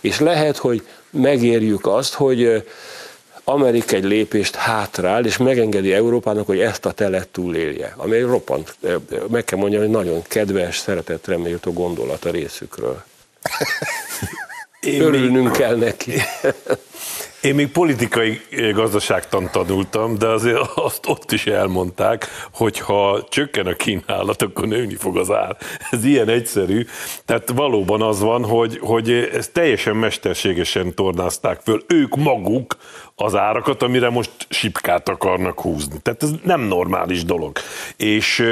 És 0.00 0.20
lehet, 0.20 0.56
hogy 0.56 0.82
megérjük 1.10 1.86
azt, 1.86 2.14
hogy 2.14 2.64
Amerika 3.48 3.96
egy 3.96 4.04
lépést 4.04 4.54
hátrál, 4.54 5.24
és 5.24 5.36
megengedi 5.36 5.92
Európának, 5.92 6.46
hogy 6.46 6.60
ezt 6.60 6.86
a 6.86 6.92
telet 6.92 7.28
túlélje. 7.28 7.94
Ami 7.96 8.16
egy 8.16 8.22
roppant, 8.22 8.76
meg 9.30 9.44
kell 9.44 9.58
mondjam, 9.58 9.82
hogy 9.82 9.90
nagyon 9.90 10.22
kedves, 10.22 10.78
szeretetre 10.78 11.36
méltó 11.36 11.72
gondolat 11.72 12.24
a 12.24 12.30
részükről. 12.30 13.02
Én 14.80 15.00
Örülnünk 15.00 15.48
még... 15.48 15.56
kell 15.56 15.76
neki. 15.76 16.12
Én 17.40 17.54
még 17.54 17.68
politikai 17.68 18.40
gazdaságtan 18.74 19.48
tanultam, 19.52 20.18
de 20.18 20.26
azért 20.26 20.58
azt 20.88 21.06
ott 21.06 21.32
is 21.32 21.46
elmondták, 21.46 22.26
hogy 22.52 22.78
ha 22.78 23.26
csökken 23.28 23.66
a 23.66 23.74
kínálat, 23.74 24.42
akkor 24.42 24.66
nőni 24.66 24.94
fog 24.94 25.16
az 25.16 25.30
ár. 25.30 25.56
Ez 25.90 26.04
ilyen 26.04 26.28
egyszerű. 26.28 26.86
Tehát 27.24 27.50
valóban 27.50 28.02
az 28.02 28.20
van, 28.20 28.44
hogy, 28.44 28.78
hogy 28.82 29.10
ezt 29.10 29.52
teljesen 29.52 29.96
mesterségesen 29.96 30.94
tornázták 30.94 31.60
föl 31.60 31.84
ők 31.86 32.16
maguk 32.16 32.76
az 33.14 33.34
árakat, 33.34 33.82
amire 33.82 34.10
most 34.10 34.30
sipkát 34.48 35.08
akarnak 35.08 35.60
húzni. 35.60 35.96
Tehát 36.02 36.22
ez 36.22 36.30
nem 36.44 36.60
normális 36.60 37.24
dolog. 37.24 37.58
És 37.96 38.44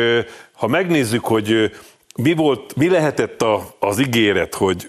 ha 0.52 0.66
megnézzük, 0.66 1.24
hogy 1.24 1.70
mi, 2.16 2.34
volt, 2.34 2.76
mi 2.76 2.88
lehetett 2.88 3.42
a, 3.42 3.74
az 3.78 3.98
ígéret, 3.98 4.54
hogy 4.54 4.88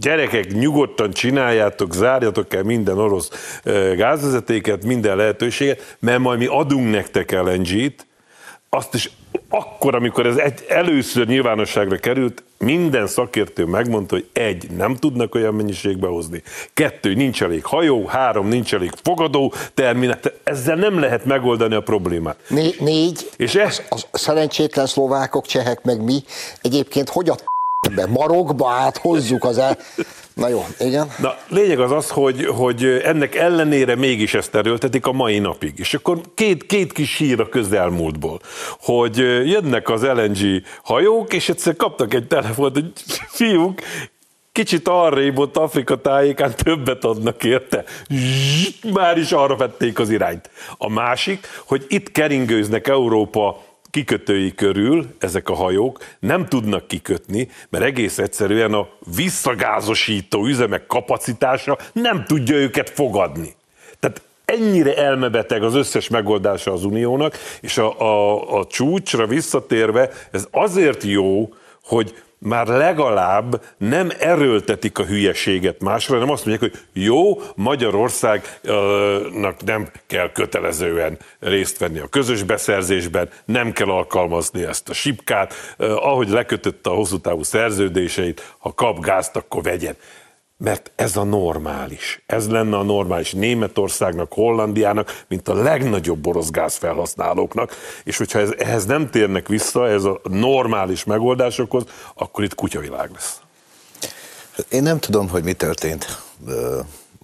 gyerekek, 0.00 0.52
nyugodtan 0.52 1.10
csináljátok, 1.10 1.94
zárjatok 1.94 2.54
el 2.54 2.62
minden 2.62 2.98
orosz 2.98 3.60
gázvezetéket, 3.96 4.84
minden 4.84 5.16
lehetőséget, 5.16 5.96
mert 5.98 6.18
majd 6.18 6.38
mi 6.38 6.46
adunk 6.46 6.90
nektek 6.90 7.30
LNG-t, 7.30 8.06
azt 8.70 8.94
is 8.94 9.10
akkor, 9.48 9.94
amikor 9.94 10.26
ez 10.26 10.36
egy, 10.36 10.64
először 10.68 11.26
nyilvánosságra 11.26 11.96
került, 11.96 12.42
minden 12.58 13.06
szakértő 13.06 13.64
megmondta, 13.64 14.14
hogy 14.14 14.28
egy, 14.32 14.70
nem 14.70 14.96
tudnak 14.96 15.34
olyan 15.34 15.54
mennyiségbe 15.54 16.06
hozni, 16.06 16.42
kettő, 16.74 17.14
nincs 17.14 17.42
elég 17.42 17.64
hajó, 17.64 18.06
három, 18.06 18.48
nincs 18.48 18.74
elég 18.74 18.92
fogadó 19.02 19.52
terminál, 19.74 20.18
ezzel 20.44 20.76
nem 20.76 20.98
lehet 20.98 21.24
megoldani 21.24 21.74
a 21.74 21.80
problémát. 21.80 22.36
Né- 22.48 22.80
négy, 22.80 23.30
és 23.36 23.54
ez... 23.54 23.82
az, 23.88 24.06
az 24.10 24.20
szerencsétlen 24.20 24.86
szlovákok, 24.86 25.46
csehek 25.46 25.82
meg 25.82 26.02
mi, 26.02 26.22
egyébként 26.62 27.08
hogy 27.08 27.28
a 27.28 27.36
be 27.94 28.06
marokba 28.06 28.70
át 28.70 28.96
hozzuk 28.96 29.44
az 29.44 29.58
el... 29.58 29.78
Na 30.34 30.48
jó, 30.48 30.66
igen. 30.78 31.12
Na, 31.18 31.36
lényeg 31.48 31.80
az 31.80 31.92
az, 31.92 32.10
hogy, 32.10 32.46
hogy 32.46 32.84
ennek 32.84 33.34
ellenére 33.34 33.94
mégis 33.94 34.34
ezt 34.34 34.54
erőltetik 34.54 35.06
a 35.06 35.12
mai 35.12 35.38
napig. 35.38 35.78
És 35.78 35.94
akkor 35.94 36.20
két, 36.34 36.66
két 36.66 36.92
kis 36.92 37.16
hír 37.16 37.40
a 37.40 37.48
közelmúltból, 37.48 38.40
hogy 38.80 39.16
jönnek 39.48 39.88
az 39.88 40.02
LNG 40.02 40.62
hajók, 40.82 41.32
és 41.32 41.48
egyszer 41.48 41.76
kaptak 41.76 42.14
egy 42.14 42.26
telefont, 42.26 42.74
hogy 42.74 42.92
fiúk, 43.28 43.80
kicsit 44.52 44.88
arrébb 44.88 45.38
ott 45.38 45.56
Afrika 45.56 46.00
tájékán 46.00 46.54
többet 46.56 47.04
adnak 47.04 47.44
érte. 47.44 47.84
Zsst, 48.08 48.92
már 48.92 49.18
is 49.18 49.32
arra 49.32 49.56
vették 49.56 49.98
az 49.98 50.10
irányt. 50.10 50.50
A 50.78 50.90
másik, 50.90 51.46
hogy 51.66 51.84
itt 51.88 52.12
keringőznek 52.12 52.88
Európa 52.88 53.62
kikötői 53.96 54.54
körül 54.54 55.06
ezek 55.18 55.48
a 55.48 55.54
hajók 55.54 55.98
nem 56.18 56.46
tudnak 56.46 56.86
kikötni, 56.86 57.48
mert 57.68 57.84
egész 57.84 58.18
egyszerűen 58.18 58.72
a 58.72 58.88
visszagázosító 59.16 60.46
üzemek 60.46 60.86
kapacitása 60.86 61.78
nem 61.92 62.24
tudja 62.24 62.54
őket 62.56 62.90
fogadni. 62.90 63.54
Tehát 64.00 64.22
ennyire 64.44 64.96
elmebeteg 64.96 65.62
az 65.62 65.74
összes 65.74 66.08
megoldása 66.08 66.72
az 66.72 66.84
uniónak, 66.84 67.36
és 67.60 67.78
a, 67.78 68.00
a, 68.00 68.58
a 68.58 68.66
csúcsra 68.66 69.26
visszatérve 69.26 70.10
ez 70.30 70.46
azért 70.50 71.02
jó, 71.02 71.48
hogy 71.84 72.22
már 72.38 72.66
legalább 72.66 73.62
nem 73.78 74.10
erőltetik 74.18 74.98
a 74.98 75.04
hülyeséget 75.04 75.80
másra, 75.80 76.14
hanem 76.14 76.30
azt 76.30 76.46
mondják, 76.46 76.72
hogy 76.72 77.02
jó, 77.02 77.40
Magyarországnak 77.54 79.64
nem 79.64 79.88
kell 80.06 80.32
kötelezően 80.32 81.18
részt 81.40 81.78
venni 81.78 81.98
a 81.98 82.08
közös 82.08 82.42
beszerzésben, 82.42 83.28
nem 83.44 83.72
kell 83.72 83.88
alkalmazni 83.88 84.64
ezt 84.64 84.88
a 84.88 84.94
sipkát, 84.94 85.54
ahogy 85.78 86.28
lekötötte 86.28 86.90
a 86.90 86.94
hosszú 86.94 87.18
távú 87.18 87.42
szerződéseit, 87.42 88.54
ha 88.58 88.74
kap 88.74 89.00
gázt, 89.00 89.36
akkor 89.36 89.62
vegyen 89.62 89.96
mert 90.58 90.90
ez 90.94 91.16
a 91.16 91.24
normális. 91.24 92.22
Ez 92.26 92.48
lenne 92.48 92.76
a 92.76 92.82
normális 92.82 93.32
Németországnak, 93.32 94.32
Hollandiának, 94.32 95.24
mint 95.28 95.48
a 95.48 95.54
legnagyobb 95.54 96.26
orosz 96.26 96.50
felhasználóknak, 96.68 97.72
és 98.04 98.16
hogyha 98.16 98.38
ez, 98.38 98.50
ehhez 98.58 98.84
nem 98.84 99.10
térnek 99.10 99.48
vissza, 99.48 99.88
ez 99.88 100.04
a 100.04 100.20
normális 100.22 101.04
megoldásokhoz, 101.04 101.84
akkor 102.14 102.44
itt 102.44 102.54
kutyavilág 102.54 103.10
lesz. 103.12 103.40
Én 104.68 104.82
nem 104.82 104.98
tudom, 104.98 105.28
hogy 105.28 105.44
mi 105.44 105.52
történt 105.52 106.22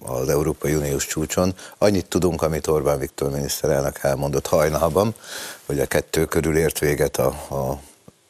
az 0.05 0.29
Európai 0.29 0.75
Uniós 0.75 1.07
csúcson. 1.07 1.53
Annyit 1.77 2.05
tudunk, 2.05 2.41
amit 2.41 2.67
Orbán 2.67 2.99
Viktor 2.99 3.31
miniszterelnök 3.31 3.99
elmondott 4.01 4.47
hajnalban, 4.47 5.15
hogy 5.65 5.79
a 5.79 5.85
kettő 5.85 6.25
körül 6.25 6.57
ért 6.57 6.79
véget 6.79 7.17
a, 7.17 7.27
a 7.27 7.79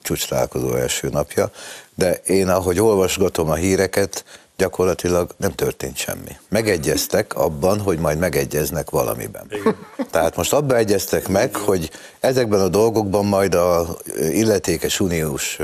csúcs 0.02 0.32
első 0.76 1.10
napja, 1.10 1.52
de 1.96 2.14
én 2.14 2.50
ahogy 2.50 2.80
olvasgatom 2.80 3.50
a 3.50 3.56
híreket, 3.56 4.26
gyakorlatilag 4.64 5.32
nem 5.38 5.52
történt 5.52 5.98
semmi. 5.98 6.38
Megegyeztek 6.50 7.36
abban, 7.36 7.80
hogy 7.80 8.00
majd 8.00 8.18
megegyeznek 8.18 8.90
valamiben. 8.90 9.46
Igen. 9.50 9.76
Tehát 10.12 10.36
most 10.36 10.54
abban 10.54 10.78
egyeztek 10.78 11.28
meg, 11.28 11.56
hogy 11.56 11.90
ezekben 12.20 12.60
a 12.60 12.68
dolgokban 12.68 13.26
majd 13.26 13.56
a 13.56 13.98
illetékes 14.32 15.00
uniós 15.00 15.58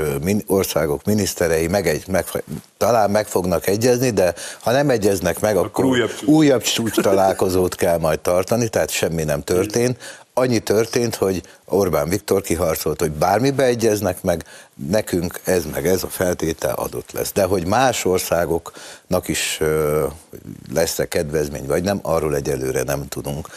országok 0.46 1.04
miniszterei 1.04 1.66
megegy, 1.66 2.04
meg, 2.08 2.26
talán 2.76 3.10
meg 3.10 3.26
fognak 3.26 3.66
egyezni, 3.66 4.10
de 4.10 4.34
ha 4.60 4.70
nem 4.70 4.90
egyeznek 4.90 5.40
meg, 5.40 5.56
akkor, 5.56 5.66
akkor 5.66 5.84
újabb, 5.84 6.14
csúcs. 6.14 6.28
újabb 6.28 6.62
csúcs 6.62 7.00
találkozót 7.00 7.74
kell 7.74 7.98
majd 7.98 8.20
tartani, 8.20 8.68
tehát 8.68 8.90
semmi 8.90 9.24
nem 9.24 9.42
történt 9.42 9.98
annyi 10.40 10.58
történt, 10.58 11.14
hogy 11.14 11.42
Orbán 11.64 12.08
Viktor 12.08 12.42
kiharcolt, 12.42 13.00
hogy 13.00 13.10
bármi 13.10 13.50
beegyeznek 13.50 14.22
meg, 14.22 14.44
nekünk 14.88 15.40
ez 15.44 15.64
meg 15.64 15.86
ez 15.86 16.02
a 16.02 16.08
feltétel 16.08 16.74
adott 16.74 17.12
lesz. 17.12 17.32
De 17.32 17.44
hogy 17.44 17.66
más 17.66 18.04
országoknak 18.04 19.28
is 19.28 19.60
lesz-e 20.72 21.08
kedvezmény, 21.08 21.66
vagy 21.66 21.82
nem, 21.82 21.98
arról 22.02 22.34
egyelőre 22.34 22.82
nem 22.82 23.08
tudunk. 23.08 23.48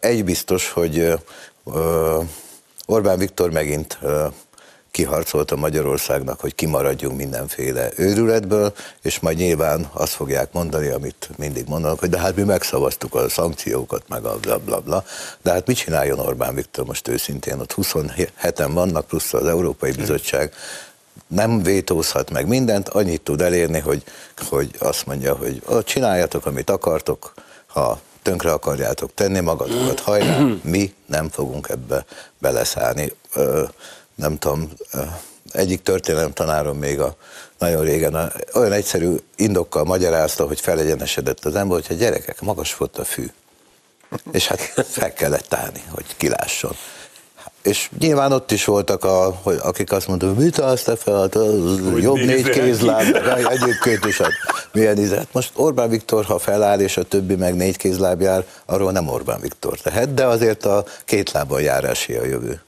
Egy 0.00 0.24
biztos, 0.24 0.70
hogy 0.70 1.18
Orbán 2.86 3.18
Viktor 3.18 3.50
megint 3.50 3.98
kiharcolta 4.92 5.56
Magyarországnak, 5.56 6.40
hogy 6.40 6.54
kimaradjunk 6.54 7.16
mindenféle 7.16 7.90
őrületből, 7.96 8.72
és 9.02 9.20
majd 9.20 9.36
nyilván 9.36 9.90
azt 9.92 10.12
fogják 10.12 10.52
mondani, 10.52 10.88
amit 10.88 11.30
mindig 11.36 11.64
mondanak, 11.68 11.98
hogy 11.98 12.08
de 12.08 12.18
hát 12.18 12.36
mi 12.36 12.42
megszavaztuk 12.42 13.14
a 13.14 13.28
szankciókat, 13.28 14.08
meg 14.08 14.24
a 14.24 14.38
bla 14.38 14.58
bla 14.58 14.80
bla. 14.80 15.04
De 15.42 15.52
hát 15.52 15.66
mit 15.66 15.76
csináljon 15.76 16.18
Orbán 16.18 16.54
Viktor 16.54 16.84
most 16.84 17.08
őszintén? 17.08 17.60
Ott 17.60 17.74
27-en 17.76 18.70
vannak, 18.72 19.06
plusz 19.06 19.34
az 19.34 19.46
Európai 19.46 19.92
Bizottság. 19.92 20.52
nem 21.26 21.62
vétózhat 21.62 22.30
meg 22.30 22.46
mindent, 22.46 22.88
annyit 22.88 23.22
tud 23.22 23.40
elérni, 23.40 23.78
hogy, 23.78 24.02
hogy 24.48 24.70
azt 24.78 25.06
mondja, 25.06 25.34
hogy 25.34 25.62
csináljatok, 25.84 26.46
amit 26.46 26.70
akartok, 26.70 27.34
ha 27.66 28.00
tönkre 28.22 28.52
akarjátok 28.52 29.14
tenni 29.14 29.40
magatokat, 29.40 30.00
hajrá, 30.00 30.38
mi 30.62 30.94
nem 31.06 31.28
fogunk 31.28 31.68
ebbe 31.68 32.04
beleszállni. 32.38 33.12
Ö, 33.34 33.64
nem 34.22 34.38
tudom, 34.38 34.70
egyik 35.52 35.82
történelem 35.82 36.32
tanárom 36.32 36.78
még 36.78 37.00
a 37.00 37.16
nagyon 37.58 37.84
régen 37.84 38.32
olyan 38.54 38.72
egyszerű 38.72 39.14
indokkal 39.36 39.84
magyarázta, 39.84 40.46
hogy 40.46 40.60
felegyenesedett 40.60 41.44
az 41.44 41.54
ember, 41.54 41.78
hogyha 41.78 41.94
gyerekek, 41.94 42.40
magas 42.40 42.76
volt 42.76 42.98
a 42.98 43.04
fű. 43.04 43.26
És 44.32 44.46
hát 44.46 44.60
fel 44.88 45.12
kellett 45.12 45.54
állni, 45.54 45.82
hogy 45.90 46.04
kilásson. 46.16 46.76
És 47.62 47.90
nyilván 47.98 48.32
ott 48.32 48.50
is 48.50 48.64
voltak, 48.64 49.04
a, 49.04 49.38
hogy 49.42 49.58
akik 49.62 49.92
azt 49.92 50.08
mondták, 50.08 50.34
mit 50.34 50.58
állsz 50.58 50.82
te 50.82 50.96
fel, 50.96 51.20
hát, 51.20 51.34
jobb 52.00 52.16
négy 52.16 52.48
kézláb, 52.48 53.16
egyébként 53.48 54.04
is, 54.04 54.18
hát 54.18 54.32
milyen 54.72 54.98
izet. 54.98 55.28
Most 55.32 55.50
Orbán 55.54 55.88
Viktor, 55.88 56.24
ha 56.24 56.38
feláll, 56.38 56.80
és 56.80 56.96
a 56.96 57.02
többi 57.02 57.34
meg 57.34 57.54
négy 57.54 57.76
kézláb 57.76 58.20
jár, 58.20 58.44
arról 58.66 58.92
nem 58.92 59.08
Orbán 59.08 59.40
Viktor 59.40 59.78
tehet, 59.78 60.14
de 60.14 60.26
azért 60.26 60.64
a 60.64 60.84
két 61.04 61.30
lábon 61.32 61.60
járási 61.60 62.14
a 62.14 62.24
jövő. 62.24 62.60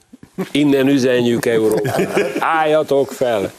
Innen 0.51 0.87
üzenjük 0.87 1.45
Európát. 1.45 2.21
Álljatok 2.39 3.11
fel! 3.11 3.53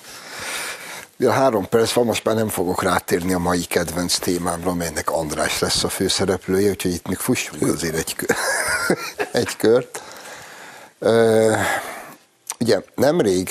Ja, 1.19 1.31
három 1.31 1.69
perc 1.69 1.93
van, 1.93 2.05
most 2.05 2.25
már 2.25 2.35
nem 2.35 2.49
fogok 2.49 2.83
rátérni 2.83 3.33
a 3.33 3.39
mai 3.39 3.65
kedvenc 3.65 4.19
témámra, 4.19 4.71
amelynek 4.71 5.11
András 5.11 5.59
lesz 5.59 5.85
a 5.85 5.89
főszereplője, 5.89 6.71
úgyhogy 6.71 6.93
itt 6.93 7.09
még 7.09 7.17
fussunk 7.17 7.63
azért 7.63 7.95
egy, 7.95 8.15
kör, 8.15 8.37
egy 9.43 9.57
kört. 9.57 10.03
Uh, 10.99 11.57
ugye 12.61 12.81
nemrég 12.95 13.51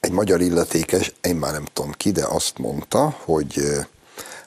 egy 0.00 0.10
magyar 0.10 0.40
illetékes, 0.40 1.12
én 1.20 1.36
már 1.36 1.52
nem 1.52 1.64
tudom 1.72 1.92
ki, 1.92 2.10
de 2.10 2.24
azt 2.24 2.58
mondta, 2.58 3.16
hogy 3.24 3.62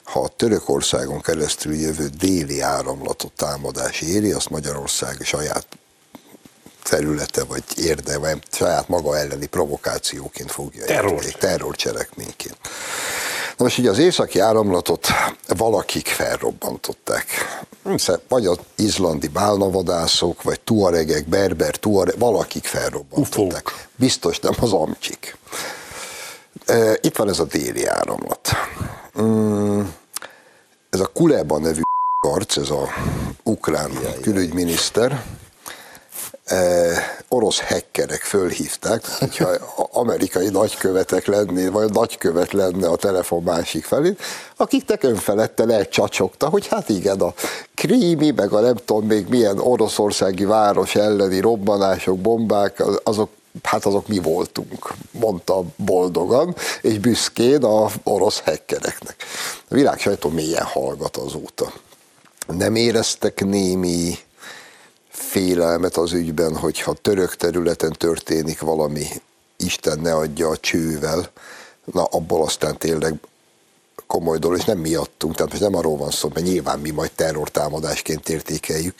ha 0.04 0.20
a 0.20 0.28
Törökországon 0.28 1.20
keresztül 1.20 1.74
jövő 1.74 2.08
déli 2.18 2.60
áramlatot 2.60 3.32
támadás 3.32 4.00
éri, 4.00 4.32
azt 4.32 4.50
Magyarország 4.50 5.16
saját 5.22 5.66
területe, 6.88 7.44
vagy 7.44 7.62
érde, 7.76 8.18
vagy 8.18 8.38
saját 8.52 8.88
maga 8.88 9.18
elleni 9.18 9.46
provokációként 9.46 10.50
fogja 10.50 10.84
Terror. 10.84 11.24
terrorcselekményként. 11.24 12.56
Na 13.56 13.64
most 13.64 13.78
ugye 13.78 13.90
az 13.90 13.98
északi 13.98 14.38
áramlatot 14.38 15.06
valakik 15.46 16.06
felrobbantották. 16.06 17.26
Vagy 18.28 18.46
az 18.46 18.58
izlandi 18.76 19.28
bálnavadászok, 19.28 20.42
vagy 20.42 20.60
tuaregek, 20.60 21.28
berber, 21.28 21.76
tuareg, 21.76 22.18
valakik 22.18 22.64
felrobbantották. 22.64 23.66
Ufók. 23.68 23.86
Biztos 23.96 24.38
nem 24.38 24.54
az 24.60 24.72
amcsik. 24.72 25.36
Itt 27.00 27.16
van 27.16 27.28
ez 27.28 27.38
a 27.38 27.44
déli 27.44 27.86
áramlat. 27.86 28.48
Mm, 29.20 29.82
ez 30.90 31.00
a 31.00 31.06
Kuleba 31.06 31.58
nevű 31.58 31.80
arc, 32.20 32.56
ez 32.56 32.70
a 32.70 32.88
ukrán 33.42 33.90
külügyminiszter, 34.20 35.22
orosz 37.28 37.58
hekkerek 37.58 38.20
fölhívták, 38.20 39.04
hogyha 39.18 39.50
amerikai 39.92 40.48
nagykövetek 40.48 41.26
lennél, 41.26 41.70
vagy 41.70 41.92
nagykövet 41.92 42.52
lenne 42.52 42.88
a 42.88 42.96
telefon 42.96 43.42
másik 43.42 43.84
felén, 43.84 44.16
akiknek 44.56 45.02
önfelette 45.02 45.64
lecsacsogta, 45.64 46.48
hogy 46.48 46.66
hát 46.66 46.88
igen, 46.88 47.20
a 47.20 47.34
krími, 47.74 48.30
meg 48.30 48.52
a 48.52 48.60
nem 48.60 48.76
tudom 48.84 49.06
még 49.06 49.26
milyen 49.28 49.58
oroszországi 49.58 50.44
város 50.44 50.94
elleni 50.94 51.40
robbanások, 51.40 52.18
bombák, 52.18 52.82
azok 53.02 53.28
hát 53.62 53.84
azok 53.84 54.08
mi 54.08 54.18
voltunk, 54.18 54.92
mondta 55.10 55.62
boldogan, 55.76 56.56
és 56.82 56.98
büszkén 56.98 57.64
a 57.64 57.88
orosz 58.02 58.40
hekkereknek. 58.40 59.16
A 59.68 59.74
világ 59.74 59.98
sajtó 59.98 60.28
mélyen 60.28 60.64
hallgat 60.64 61.16
azóta. 61.16 61.72
Nem 62.46 62.74
éreztek 62.74 63.44
némi 63.44 64.18
félelmet 65.16 65.96
az 65.96 66.12
ügyben, 66.12 66.56
hogyha 66.56 66.92
török 66.92 67.36
területen 67.36 67.92
történik 67.92 68.60
valami, 68.60 69.06
Isten 69.56 69.98
ne 69.98 70.14
adja 70.14 70.48
a 70.48 70.56
csővel, 70.56 71.30
na 71.84 72.02
abból 72.02 72.42
aztán 72.42 72.78
tényleg 72.78 73.14
komoly 74.06 74.38
dolog, 74.38 74.58
és 74.58 74.64
nem 74.64 74.78
miattunk, 74.78 75.34
tehát 75.34 75.50
most 75.50 75.62
nem 75.62 75.74
arról 75.74 75.96
van 75.96 76.10
szó, 76.10 76.30
mert 76.34 76.46
nyilván 76.46 76.78
mi 76.78 76.90
majd 76.90 77.10
terrortámadásként 77.14 78.28
értékeljük, 78.28 78.94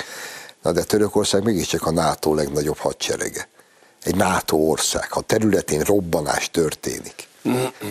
na 0.62 0.72
de 0.72 0.82
Törökország 0.82 1.42
mégiscsak 1.42 1.86
a 1.86 1.90
NATO 1.90 2.34
legnagyobb 2.34 2.78
hadserege. 2.78 3.48
Egy 4.02 4.16
NATO 4.16 4.56
ország, 4.56 5.12
ha 5.12 5.20
területén 5.20 5.80
robbanás 5.80 6.50
történik, 6.50 7.28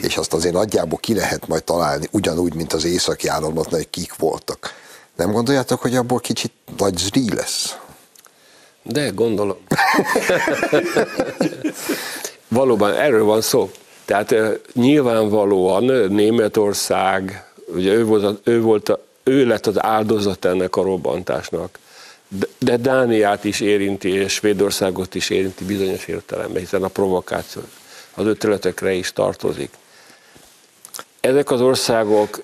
és 0.01 0.17
azt 0.17 0.33
azért 0.33 0.53
nagyjából 0.53 0.99
ki 0.99 1.15
lehet 1.15 1.47
majd 1.47 1.63
találni, 1.63 2.07
ugyanúgy, 2.11 2.53
mint 2.53 2.73
az 2.73 2.83
északi 2.83 3.27
államoknál, 3.27 3.79
hogy 3.79 3.89
kik 3.89 4.15
voltak. 4.15 4.73
Nem 5.15 5.31
gondoljátok, 5.31 5.81
hogy 5.81 5.95
abból 5.95 6.19
kicsit 6.19 6.51
nagy 6.77 6.97
zrí 6.97 7.33
lesz? 7.33 7.77
De 8.87 9.09
gondolom. 9.09 9.57
Valóban 12.47 12.93
erről 12.93 13.23
van 13.23 13.41
szó. 13.41 13.71
Tehát 14.05 14.35
nyilvánvalóan 14.73 15.83
Németország, 16.11 17.45
ugye 17.67 17.93
ő 17.93 18.05
volt, 18.05 18.47
ő, 18.47 18.61
volt 18.61 18.89
a, 18.89 19.03
ő 19.23 19.45
lett 19.45 19.67
az 19.67 19.83
áldozat 19.83 20.45
ennek 20.45 20.75
a 20.75 20.81
robbantásnak, 20.81 21.79
de, 22.27 22.47
de 22.57 22.77
Dániát 22.77 23.43
is 23.43 23.59
érinti, 23.59 24.09
és 24.09 24.33
Svédországot 24.33 25.15
is 25.15 25.29
érinti 25.29 25.63
bizonyos 25.63 26.05
értelemben, 26.05 26.61
hiszen 26.61 26.83
a 26.83 26.87
provokáció 26.87 27.61
az 28.13 28.25
ő 28.25 28.35
területekre 28.35 28.93
is 28.93 29.13
tartozik. 29.13 29.69
Ezek 31.19 31.51
az 31.51 31.61
országok 31.61 32.43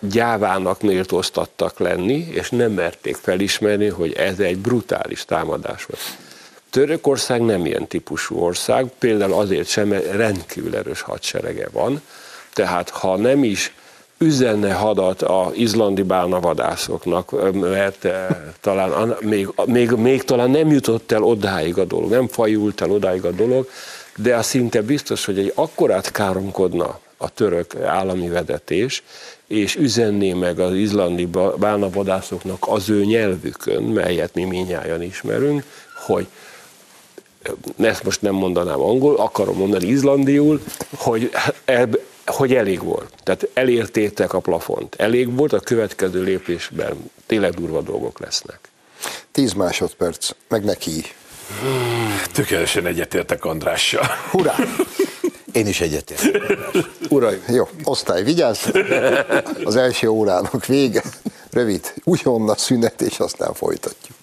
gyávának 0.00 0.82
méltóztattak 0.82 1.78
lenni, 1.78 2.28
és 2.30 2.50
nem 2.50 2.72
merték 2.72 3.16
felismerni, 3.16 3.88
hogy 3.88 4.12
ez 4.12 4.38
egy 4.38 4.58
brutális 4.58 5.24
támadás 5.24 5.84
volt. 5.84 6.02
Törökország 6.70 7.40
nem 7.40 7.66
ilyen 7.66 7.86
típusú 7.86 8.38
ország, 8.38 8.86
például 8.98 9.32
azért 9.32 9.68
sem, 9.68 9.88
mert 9.88 10.12
rendkívül 10.12 10.76
erős 10.76 11.00
hadserege 11.00 11.68
van, 11.72 12.02
tehát 12.52 12.90
ha 12.90 13.16
nem 13.16 13.44
is 13.44 13.72
üzenne 14.18 14.72
hadat 14.72 15.22
a 15.22 15.50
izlandi 15.54 16.02
bálnavadászoknak, 16.02 17.52
mert 17.52 18.04
eh, 18.04 18.26
talán 18.60 19.16
még, 19.20 19.48
még, 19.64 19.90
még 19.90 20.22
talán 20.22 20.50
nem 20.50 20.70
jutott 20.70 21.12
el 21.12 21.22
odáig 21.22 21.78
a 21.78 21.84
dolog, 21.84 22.10
nem 22.10 22.28
fajult 22.28 22.80
el 22.80 22.90
odáig 22.90 23.24
a 23.24 23.30
dolog, 23.30 23.68
de 24.16 24.36
az 24.36 24.46
szinte 24.46 24.82
biztos, 24.82 25.24
hogy 25.24 25.38
egy 25.38 25.52
akkorát 25.54 26.12
káromkodna 26.12 26.98
a 27.16 27.28
török 27.28 27.76
állami 27.76 28.28
vedetés, 28.28 29.02
és 29.50 29.76
üzenné 29.76 30.32
meg 30.32 30.58
az 30.60 30.74
izlandi 30.74 31.26
bálnavadászoknak 31.56 32.66
az 32.68 32.90
ő 32.90 33.04
nyelvükön, 33.04 33.82
melyet 33.82 34.34
mi 34.34 34.44
minnyáján 34.44 35.02
ismerünk, 35.02 35.64
hogy 35.94 36.26
ezt 37.78 38.04
most 38.04 38.22
nem 38.22 38.34
mondanám 38.34 38.80
angol, 38.80 39.16
akarom 39.16 39.56
mondani 39.56 39.86
izlandiul, 39.86 40.60
hogy, 40.96 41.30
hogy 42.26 42.54
elég 42.54 42.82
volt. 42.82 43.12
Tehát 43.22 43.48
elértétek 43.52 44.32
a 44.32 44.40
plafont. 44.40 44.94
Elég 44.94 45.36
volt, 45.36 45.52
a 45.52 45.60
következő 45.60 46.22
lépésben 46.22 47.10
tényleg 47.26 47.54
durva 47.54 47.80
dolgok 47.80 48.18
lesznek. 48.18 48.58
Tíz 49.32 49.52
másodperc, 49.52 50.30
meg 50.48 50.64
neki. 50.64 51.04
Tökéletesen 52.32 52.86
egyetértek 52.86 53.44
Andrással. 53.44 54.06
Hurrá! 54.30 54.54
Én 55.52 55.66
is 55.66 55.80
egyetértek. 55.80 56.58
Uraim, 57.08 57.42
jó, 57.48 57.68
osztály, 57.84 58.22
vigyázz! 58.22 58.68
Az 59.64 59.76
első 59.76 60.08
órának 60.08 60.66
vége, 60.66 61.02
rövid, 61.50 61.92
újonnan 62.04 62.56
szünet, 62.56 63.00
és 63.00 63.18
aztán 63.18 63.54
folytatjuk. 63.54 64.16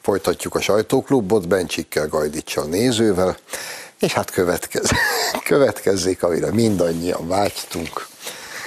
Folytatjuk 0.00 0.54
a 0.54 0.60
sajtóklubot, 0.60 1.48
Bencsikkel, 1.48 2.08
Gajdicsal, 2.08 2.64
nézővel, 2.64 3.36
és 4.00 4.12
hát 4.12 4.30
következ, 4.30 4.90
következzék, 5.44 6.22
amire 6.22 6.52
mindannyian 6.52 7.28
vágytunk. 7.28 8.06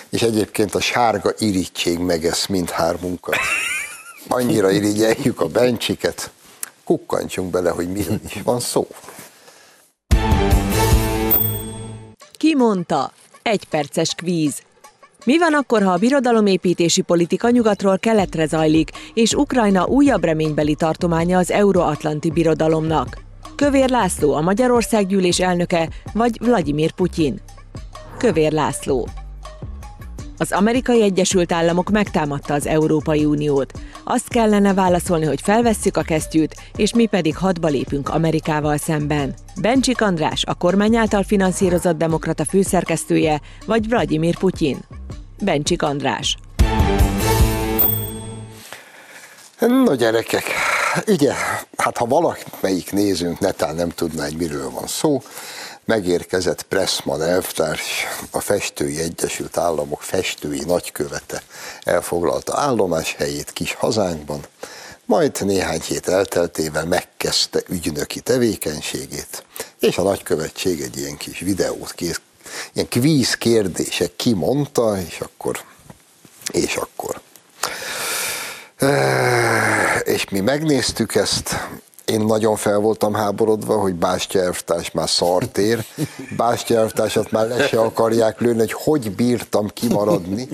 És 0.10 0.22
egyébként 0.22 0.76
a 0.76 0.82
sárga 0.82 1.34
irítség 1.38 1.98
megesz 1.98 2.46
mindhármunkat 2.46 3.36
annyira 4.28 4.72
irigyeljük 4.72 5.42
a 5.42 5.48
bencsiket, 5.48 6.32
kukkantsunk 6.84 7.52
bele, 7.52 7.70
hogy 7.70 7.92
mi 7.92 8.00
is 8.00 8.42
van 8.44 8.60
szó. 8.60 8.88
Ki 12.38 12.56
mondta? 12.56 13.12
Egy 13.42 13.66
perces 13.66 14.14
kvíz. 14.16 14.62
Mi 15.26 15.38
van 15.38 15.54
akkor, 15.54 15.84
ha 15.84 15.92
a 15.92 15.98
birodalomépítési 15.98 17.02
politika 17.02 17.50
nyugatról 17.50 17.98
keletre 18.00 18.46
zajlik, 18.46 18.92
és 19.14 19.34
Ukrajna 19.34 19.86
újabb 19.86 20.24
reménybeli 20.24 20.76
tartománya 20.76 21.38
az 21.38 21.52
Euróatlanti 21.52 22.32
Birodalomnak? 22.32 23.18
Kövér 23.56 23.90
László 23.90 24.34
a 24.34 24.42
Magyarország 24.42 25.08
gyűlés 25.08 25.40
elnöke, 25.40 25.90
vagy 26.14 26.38
Vladimir 26.42 26.92
Putyin? 26.92 27.42
Kövér 28.18 28.52
László. 28.52 29.08
Az 30.42 30.52
amerikai 30.52 31.02
Egyesült 31.02 31.52
Államok 31.52 31.90
megtámadta 31.90 32.54
az 32.54 32.68
Európai 32.68 33.26
Uniót. 33.26 33.72
Azt 34.04 34.28
kellene 34.28 34.74
válaszolni, 34.74 35.26
hogy 35.26 35.42
felvesszük 35.42 35.98
a 35.98 36.02
kesztyűt, 36.02 36.56
és 36.76 36.94
mi 36.94 37.06
pedig 37.06 37.38
hadba 37.38 37.68
lépünk 37.68 38.10
Amerikával 38.10 38.78
szemben. 38.78 39.34
Bencsik 39.62 40.02
András, 40.02 40.44
a 40.46 40.54
kormány 40.54 40.96
által 40.96 41.24
finanszírozott 41.24 41.98
demokrata 41.98 42.46
főszerkesztője, 42.46 43.42
vagy 43.66 43.90
Vladimir 43.90 44.38
Putyin? 44.38 44.78
Bencsik 45.42 45.82
András. 45.82 46.38
Na 49.60 49.96
gyerekek, 49.96 50.44
ugye, 51.08 51.34
hát 51.78 51.98
ha 51.98 52.06
valamelyik 52.06 52.92
nézőnk 52.92 53.40
netán 53.40 53.76
nem 53.76 53.90
tudná, 53.90 54.24
hogy 54.24 54.38
miről 54.38 54.70
van 54.70 54.88
szó, 54.88 55.22
megérkezett 55.90 56.64
Pressman 56.64 57.22
elvtárs, 57.22 58.06
a 58.32 58.40
Festői 58.40 59.00
Egyesült 59.00 59.58
Államok 59.58 60.02
festői 60.02 60.64
nagykövete 60.66 61.42
elfoglalta 61.84 62.58
állomáshelyét 62.58 63.52
kis 63.52 63.74
hazánkban, 63.74 64.46
majd 65.06 65.46
néhány 65.46 65.82
hét 65.82 66.08
elteltével 66.08 66.86
megkezdte 66.86 67.62
ügynöki 67.68 68.20
tevékenységét, 68.20 69.44
és 69.80 69.98
a 69.98 70.02
nagykövetség 70.02 70.82
egy 70.82 70.98
ilyen 70.98 71.18
kis 71.18 71.40
videót 71.40 71.92
kész, 71.94 72.22
ilyen 72.74 72.88
kvíz 72.88 73.34
kérdések 73.34 74.16
kimondta, 74.16 74.98
és 75.08 75.20
akkor, 75.20 75.60
és 76.52 76.76
akkor. 76.76 77.22
És 80.04 80.30
mi 80.30 80.40
megnéztük 80.40 81.16
ezt, 81.16 81.56
én 82.10 82.20
nagyon 82.20 82.56
fel 82.56 82.78
voltam 82.78 83.14
háborodva, 83.14 83.74
hogy 83.74 83.94
Bástya 83.94 84.40
elvtárs 84.40 84.92
már 84.92 85.10
szart 85.10 85.58
ér. 85.58 85.86
Bástya 86.38 86.76
elvtársat 86.76 87.32
már 87.32 87.48
le 87.48 87.68
se 87.68 87.80
akarják 87.80 88.40
lőni, 88.40 88.60
hogy 88.60 88.74
hogy 88.74 89.12
bírtam 89.12 89.68
kimaradni. 89.74 90.48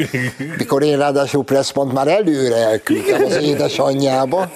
Mikor 0.57 0.83
én 0.83 0.97
ráadásul 0.97 1.43
Pressmont 1.43 1.93
már 1.93 2.07
előre 2.07 2.55
elküldtem 2.55 3.23
az 3.23 3.35
édesanyjába, 3.35 4.51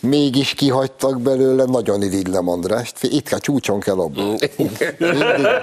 mégis 0.00 0.54
kihagytak 0.54 1.20
belőle, 1.20 1.64
nagyon 1.64 2.02
irigylem 2.02 2.48
Andrást. 2.48 2.96
Itt 3.02 3.28
kell, 3.28 3.38
csúcson 3.38 3.80
kell 3.80 3.98
abba. 3.98 4.22
Mindig 4.56 4.94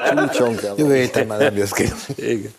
csúcson 0.09 0.55
kell. 0.55 0.73
Jövő 0.77 0.95
héten 0.95 1.27
már 1.27 1.39
nem 1.39 1.55
jössz 1.55 1.71
ki. 1.71 1.91
Igen. 2.15 2.53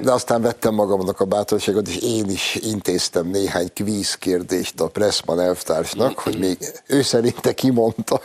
De 0.00 0.12
aztán 0.12 0.42
vettem 0.42 0.74
magamnak 0.74 1.20
a 1.20 1.24
bátorságot, 1.24 1.88
és 1.88 1.96
én 1.96 2.30
is 2.30 2.54
intéztem 2.54 3.26
néhány 3.26 3.70
kvíz 3.74 4.14
kérdést 4.14 4.80
a 4.80 4.88
Pressman 4.88 5.40
elvtársnak, 5.40 6.18
hogy 6.18 6.38
még 6.38 6.58
ő 6.86 7.02
szerinte 7.02 7.54
kimondta. 7.54 8.20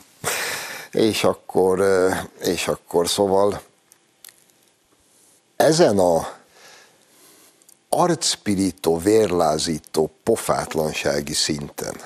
és 0.92 1.24
akkor, 1.24 1.84
és 2.44 2.68
akkor 2.68 3.08
szóval 3.08 3.60
ezen 5.56 5.98
a 5.98 6.28
arcpirító, 7.88 8.98
vérlázító, 8.98 10.10
pofátlansági 10.22 11.34
szinten 11.34 11.96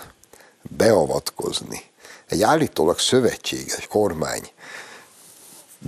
beavatkozni 0.62 1.82
egy 2.26 2.42
állítólag 2.42 2.98
szövetséges 2.98 3.86
kormány 3.86 4.50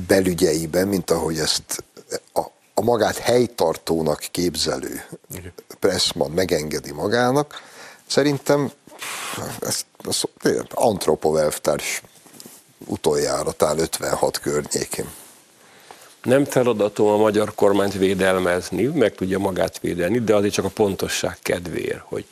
belügyeiben, 0.07 0.89
mint 0.89 1.11
ahogy 1.11 1.39
ezt 1.39 1.85
a, 2.33 2.41
a 2.75 2.83
magát 2.83 3.17
helytartónak 3.17 4.19
képzelő 4.31 5.05
Pressman 5.79 6.31
megengedi 6.31 6.93
magának, 6.93 7.63
szerintem 8.07 8.71
ez, 9.61 9.85
ez 10.05 10.23
Antropov 10.71 11.37
elvtárs 11.37 12.03
utoljára, 12.87 13.53
talán 13.53 13.79
56 13.79 14.41
környékén. 14.41 15.09
Nem 16.23 16.45
feladatom 16.45 17.07
a 17.07 17.17
magyar 17.17 17.55
kormányt 17.55 17.93
védelmezni, 17.93 18.83
meg 18.83 19.15
tudja 19.15 19.39
magát 19.39 19.79
védelni, 19.79 20.19
de 20.19 20.35
azért 20.35 20.55
csak 20.55 20.65
a 20.65 20.69
pontosság 20.69 21.39
kedvéért, 21.43 22.03
hogy 22.05 22.27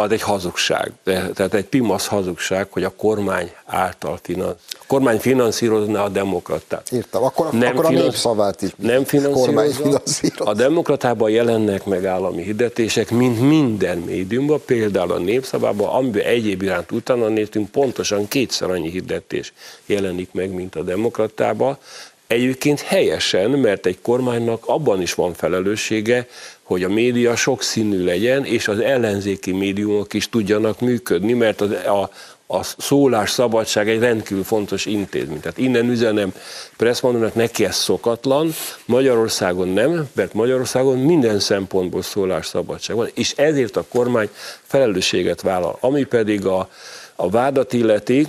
az 0.00 0.12
egy 0.12 0.22
hazugság. 0.22 0.92
Tehát 1.04 1.54
egy 1.54 1.64
pimasz 1.64 2.06
hazugság, 2.06 2.66
hogy 2.70 2.84
a 2.84 2.92
kormány 2.96 3.52
által 3.66 4.18
finansz, 4.22 4.54
a 4.70 4.84
kormány 4.86 5.18
finanszírozná 5.18 6.02
a 6.02 6.08
demokratát. 6.08 6.92
Értem, 6.92 7.22
akkor, 7.22 7.52
nem 7.52 7.68
akkor 7.76 7.84
a 7.84 7.90
népszavát 7.90 8.62
is 8.62 8.70
nem 8.76 9.04
finanszírozza. 9.04 10.00
A 10.36 10.54
demokratában 10.54 11.30
jelennek 11.30 11.84
meg 11.84 12.04
állami 12.04 12.42
hirdetések, 12.42 13.10
mint 13.10 13.40
minden 13.40 13.98
médiumban, 13.98 14.62
például 14.64 15.12
a 15.12 15.18
népszavában, 15.18 15.88
amiben 15.88 16.24
egyéb 16.24 16.62
iránt 16.62 16.92
utána 16.92 17.28
néztünk, 17.28 17.70
pontosan 17.70 18.28
kétszer 18.28 18.70
annyi 18.70 18.90
hirdetés 18.90 19.52
jelenik 19.86 20.32
meg, 20.32 20.50
mint 20.50 20.74
a 20.74 20.82
demokratában. 20.82 21.78
Egyébként 22.26 22.80
helyesen, 22.80 23.50
mert 23.50 23.86
egy 23.86 24.00
kormánynak 24.00 24.62
abban 24.66 25.02
is 25.02 25.14
van 25.14 25.34
felelőssége, 25.34 26.26
hogy 26.68 26.82
a 26.84 26.88
média 26.88 27.36
sokszínű 27.36 28.04
legyen, 28.04 28.44
és 28.44 28.68
az 28.68 28.78
ellenzéki 28.78 29.52
médiumok 29.52 30.14
is 30.14 30.28
tudjanak 30.28 30.80
működni, 30.80 31.32
mert 31.32 31.60
az, 31.60 31.70
a, 31.70 32.10
a 32.46 32.62
szólás 32.62 33.30
szabadság 33.30 33.88
egy 33.88 33.98
rendkívül 33.98 34.44
fontos 34.44 34.86
intézmény. 34.86 35.40
Tehát 35.40 35.58
innen 35.58 35.90
üzenem 35.90 36.34
Pressmanónak, 36.76 37.34
neki 37.34 37.64
ez 37.64 37.76
szokatlan, 37.76 38.54
Magyarországon 38.84 39.68
nem, 39.68 40.08
mert 40.12 40.32
Magyarországon 40.32 40.98
minden 40.98 41.40
szempontból 41.40 42.02
szólás 42.02 42.46
szabadság 42.46 42.96
van, 42.96 43.10
és 43.14 43.32
ezért 43.36 43.76
a 43.76 43.84
kormány 43.88 44.28
felelősséget 44.62 45.40
vállal. 45.40 45.76
Ami 45.80 46.04
pedig 46.04 46.46
a, 46.46 46.68
a 47.16 47.30
vádat 47.30 47.72
illeti, 47.72 48.26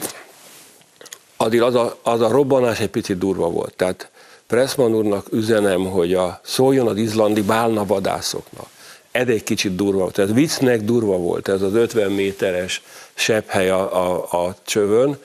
addig 1.37 1.61
az 1.61 1.75
a, 1.75 1.97
az 2.01 2.21
a 2.21 2.31
robbanás 2.31 2.79
egy 2.79 2.89
picit 2.89 3.17
durva 3.17 3.49
volt. 3.49 3.73
Tehát 3.75 4.11
Pressman 4.49 4.95
úrnak 4.95 5.27
üzenem, 5.31 5.85
hogy 5.85 6.13
a, 6.13 6.39
szóljon 6.43 6.87
az 6.87 6.97
izlandi 6.97 7.41
bálna 7.41 7.85
vadászoknak. 7.85 8.67
Ez 9.11 9.27
egy 9.27 9.43
kicsit 9.43 9.75
durva 9.75 9.99
volt. 9.99 10.17
Ez 10.17 10.33
viccnek 10.33 10.81
durva 10.81 11.17
volt, 11.17 11.47
ez 11.47 11.61
az 11.61 11.73
50 11.73 12.11
méteres 12.11 12.81
sepphely 13.13 13.69
a, 13.69 14.05
a, 14.05 14.27
a 14.47 14.55
csövön. 14.65 15.17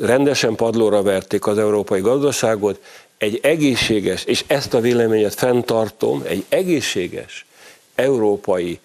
Rendesen 0.00 0.54
padlóra 0.54 1.02
verték 1.02 1.46
az 1.46 1.58
európai 1.58 2.00
gazdaságot. 2.00 2.82
Egy 3.18 3.38
egészséges, 3.42 4.24
és 4.24 4.44
ezt 4.46 4.74
a 4.74 4.80
véleményet 4.80 5.34
fenntartom, 5.34 6.22
egy 6.26 6.44
egészséges 6.48 7.46
európai 7.94 8.80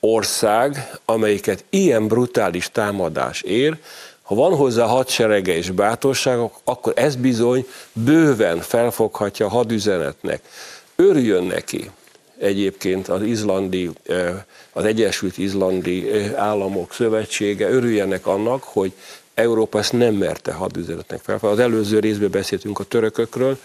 ország, 0.00 0.90
amelyiket 1.04 1.64
ilyen 1.70 2.06
brutális 2.06 2.70
támadás 2.70 3.42
ér, 3.42 3.76
ha 4.24 4.34
van 4.34 4.56
hozzá 4.56 4.84
hadserege 4.84 5.56
és 5.56 5.70
bátorság, 5.70 6.38
akkor 6.64 6.92
ez 6.96 7.16
bizony 7.16 7.66
bőven 7.92 8.60
felfoghatja 8.60 9.46
a 9.46 9.48
hadüzenetnek. 9.48 10.42
Örüljön 10.96 11.44
neki 11.44 11.90
egyébként 12.38 13.08
az 13.08 13.22
izlandi, 13.22 13.90
az 14.72 14.84
Egyesült 14.84 15.38
Izlandi 15.38 16.10
Államok 16.34 16.92
Szövetsége, 16.92 17.68
örüljenek 17.68 18.26
annak, 18.26 18.62
hogy 18.62 18.92
Európa 19.34 19.78
ezt 19.78 19.92
nem 19.92 20.14
merte 20.14 20.52
hadüzenetnek 20.52 21.20
fel. 21.22 21.38
Az 21.40 21.58
előző 21.58 21.98
részben 21.98 22.30
beszéltünk 22.30 22.78
a 22.78 22.84
törökökről, 22.84 23.58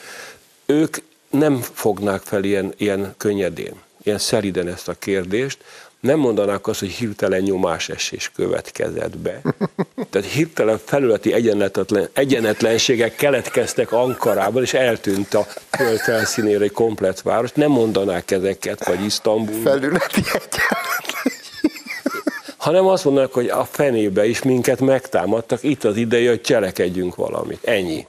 ők 0.66 0.98
nem 1.30 1.62
fognák 1.74 2.22
fel 2.22 2.44
ilyen, 2.44 2.74
ilyen 2.78 3.14
könnyedén, 3.18 3.74
ilyen 4.04 4.18
szeriden 4.18 4.68
ezt 4.68 4.88
a 4.88 4.94
kérdést, 5.00 5.58
nem 6.00 6.20
mondanák 6.20 6.68
azt, 6.68 6.80
hogy 6.80 6.90
hirtelen 6.90 7.42
nyomásesés 7.42 8.32
következett 8.36 9.18
be. 9.18 9.42
Tehát 10.10 10.28
hirtelen 10.28 10.80
felületi 10.86 11.34
egyenletlen, 11.34 12.10
egyenetlenségek 12.14 13.16
keletkeztek 13.16 13.92
Ankarában, 13.92 14.62
és 14.62 14.74
eltűnt 14.74 15.34
a 15.34 15.48
föld 15.70 16.00
felszínére 16.00 16.64
egy 16.64 16.72
komplet 16.72 17.22
város. 17.22 17.52
Nem 17.52 17.72
mondanák 17.72 18.32
ezeket, 18.32 18.86
vagy 18.86 19.06
Isztambul. 19.06 19.62
Felületi 19.62 20.20
egyenletlenség. 20.20 21.72
Hanem 22.58 22.86
azt 22.86 23.04
mondanak, 23.04 23.34
hogy 23.34 23.48
a 23.48 23.66
fenébe 23.66 24.28
is 24.28 24.44
minket 24.44 24.80
megtámadtak, 24.80 25.64
itt 25.64 25.84
az 25.84 25.96
ideje, 25.96 26.30
hogy 26.30 26.42
cselekedjünk 26.42 27.16
valamit. 27.16 27.64
Ennyi. 27.64 28.08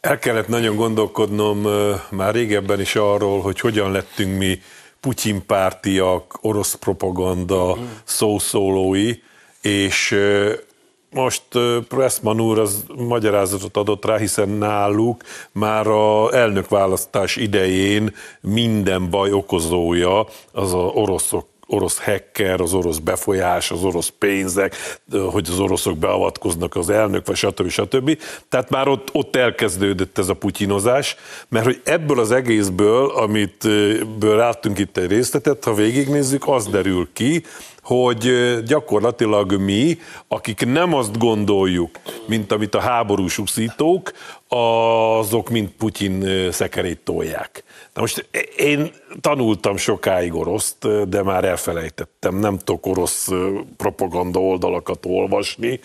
El 0.00 0.18
kellett 0.18 0.48
nagyon 0.48 0.76
gondolkodnom 0.76 1.66
már 2.10 2.34
régebben 2.34 2.80
is 2.80 2.94
arról, 2.96 3.40
hogy 3.40 3.60
hogyan 3.60 3.92
lettünk 3.92 4.38
mi 4.38 4.60
Putyin 5.00 5.46
pártiak, 5.46 6.38
orosz 6.40 6.74
propaganda 6.74 7.76
szószólói, 8.04 9.12
és 9.62 10.16
most 11.10 11.42
Pressman 11.88 12.40
úr 12.40 12.58
az 12.58 12.84
magyarázatot 12.96 13.76
adott 13.76 14.04
rá, 14.04 14.16
hiszen 14.16 14.48
náluk 14.48 15.22
már 15.52 15.86
a 15.86 16.34
elnökválasztás 16.34 17.36
idején 17.36 18.14
minden 18.40 19.10
baj 19.10 19.32
okozója 19.32 20.26
az 20.52 20.74
a 20.74 20.78
oroszok 20.78 21.49
orosz 21.70 21.98
hacker, 21.98 22.60
az 22.60 22.74
orosz 22.74 22.98
befolyás, 22.98 23.70
az 23.70 23.84
orosz 23.84 24.12
pénzek, 24.18 24.76
hogy 25.30 25.48
az 25.50 25.58
oroszok 25.58 25.98
beavatkoznak 25.98 26.76
az 26.76 26.90
elnök, 26.90 27.26
vagy 27.26 27.36
stb. 27.36 27.68
stb. 27.68 28.18
Tehát 28.48 28.70
már 28.70 28.88
ott, 28.88 29.08
ott 29.12 29.36
elkezdődött 29.36 30.18
ez 30.18 30.28
a 30.28 30.34
putyinozás, 30.34 31.16
mert 31.48 31.64
hogy 31.64 31.80
ebből 31.84 32.20
az 32.20 32.30
egészből, 32.30 33.10
amit 33.10 33.68
ből 34.18 34.36
láttunk 34.36 34.78
itt 34.78 34.96
egy 34.96 35.10
részletet, 35.10 35.64
ha 35.64 35.74
végignézzük, 35.74 36.48
az 36.48 36.66
derül 36.66 37.08
ki, 37.12 37.44
hogy 37.82 38.30
gyakorlatilag 38.64 39.52
mi, 39.52 39.98
akik 40.28 40.66
nem 40.66 40.94
azt 40.94 41.18
gondoljuk, 41.18 41.98
mint 42.26 42.52
amit 42.52 42.74
a 42.74 42.80
háborús 42.80 43.38
uszítók, 43.38 44.12
azok 44.48 45.48
mind 45.48 45.68
Putyin 45.68 46.24
szekerét 46.52 46.98
tolják. 47.04 47.64
Na 47.94 48.00
most 48.00 48.28
én 48.56 48.90
tanultam 49.20 49.76
sokáig 49.76 50.34
oroszt, 50.34 51.08
de 51.08 51.22
már 51.22 51.44
elfelejtettem, 51.44 52.36
nem 52.36 52.58
tudok 52.58 52.86
orosz 52.86 53.28
propaganda 53.76 54.40
oldalakat 54.40 55.06
olvasni, 55.06 55.80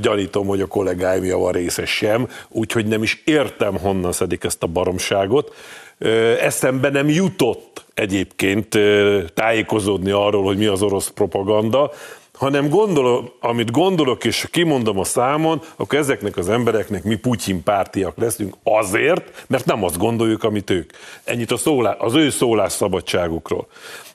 gyanítom, 0.00 0.46
hogy 0.46 0.60
a 0.60 0.66
kollégáim 0.66 1.24
java 1.24 1.50
része 1.50 1.86
sem, 1.86 2.28
úgyhogy 2.48 2.86
nem 2.86 3.02
is 3.02 3.22
értem, 3.24 3.78
honnan 3.78 4.12
szedik 4.12 4.44
ezt 4.44 4.62
a 4.62 4.66
baromságot. 4.66 5.54
Eszembe 6.40 6.88
nem 6.88 7.08
jutott 7.08 7.84
egyébként 7.94 8.78
tájékozódni 9.34 10.10
arról, 10.10 10.44
hogy 10.44 10.56
mi 10.56 10.66
az 10.66 10.82
orosz 10.82 11.08
propaganda, 11.08 11.90
hanem 12.38 12.68
gondolom, 12.68 13.30
amit 13.40 13.70
gondolok, 13.70 14.24
és 14.24 14.46
kimondom 14.50 14.98
a 14.98 15.04
számon, 15.04 15.60
akkor 15.76 15.98
ezeknek 15.98 16.36
az 16.36 16.48
embereknek 16.48 17.02
mi 17.02 17.16
Putyin 17.16 17.62
pártiak 17.62 18.16
leszünk 18.16 18.54
azért, 18.62 19.44
mert 19.46 19.64
nem 19.64 19.84
azt 19.84 19.98
gondoljuk, 19.98 20.44
amit 20.44 20.70
ők. 20.70 20.90
Ennyit 21.24 21.50
a 21.50 21.56
szólás, 21.56 21.96
az 21.98 22.14
ő 22.14 22.30
szólásszabadságukról 22.30 23.66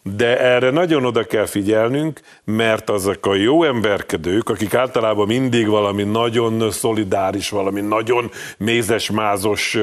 de 0.04 0.40
erre 0.40 0.70
nagyon 0.70 1.06
oda 1.06 1.24
kell 1.24 1.46
figyelnünk, 1.46 2.20
mert 2.44 2.90
azok 2.90 3.26
a 3.26 3.36
jó 3.36 3.64
emberkedők, 3.64 4.50
akik 4.50 4.74
általában 4.74 5.28
mindig 5.28 5.68
valami 5.68 6.04
nagyon 6.04 6.72
szolidáris, 6.72 7.50
valami 7.50 7.82
nagyon 7.82 8.32
mézes-mázos 8.58 9.78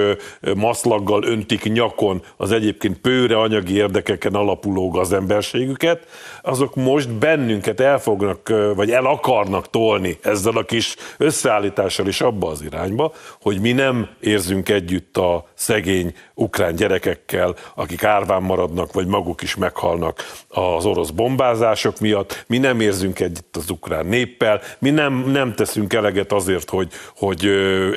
maszlaggal 0.54 1.22
öntik 1.24 1.72
nyakon 1.72 2.22
az 2.36 2.52
egyébként 2.52 2.98
pőre 2.98 3.38
anyagi 3.38 3.74
érdekeken 3.74 4.34
alapuló 4.34 4.90
gazemberségüket, 4.90 6.06
azok 6.42 6.74
most 6.74 7.10
bennünket 7.10 7.80
el 7.80 7.98
fognak, 7.98 8.52
vagy 8.74 8.90
el 8.90 9.06
akarnak 9.06 9.70
tolni 9.70 10.18
ezzel 10.22 10.56
a 10.56 10.64
kis 10.64 10.96
összeállítással 11.18 12.06
is 12.06 12.20
abba 12.20 12.48
az 12.48 12.62
irányba, 12.62 13.12
hogy 13.42 13.60
mi 13.60 13.72
nem 13.72 14.08
érzünk 14.20 14.68
együtt 14.68 15.16
a 15.16 15.48
szegény 15.54 16.14
ukrán 16.34 16.74
gyerekekkel, 16.74 17.54
akik 17.74 18.04
árván 18.04 18.42
maradnak, 18.42 18.92
vagy 18.92 19.06
maguk 19.06 19.42
is 19.42 19.56
meghalnak 19.56 20.09
az 20.48 20.84
orosz 20.84 21.10
bombázások 21.10 22.00
miatt, 22.00 22.44
mi 22.46 22.58
nem 22.58 22.80
érzünk 22.80 23.20
együtt 23.20 23.56
az 23.56 23.70
ukrán 23.70 24.06
néppel, 24.06 24.60
mi 24.78 24.90
nem, 24.90 25.30
nem 25.30 25.54
teszünk 25.54 25.92
eleget 25.92 26.32
azért, 26.32 26.70
hogy, 26.70 26.88
hogy 27.16 27.46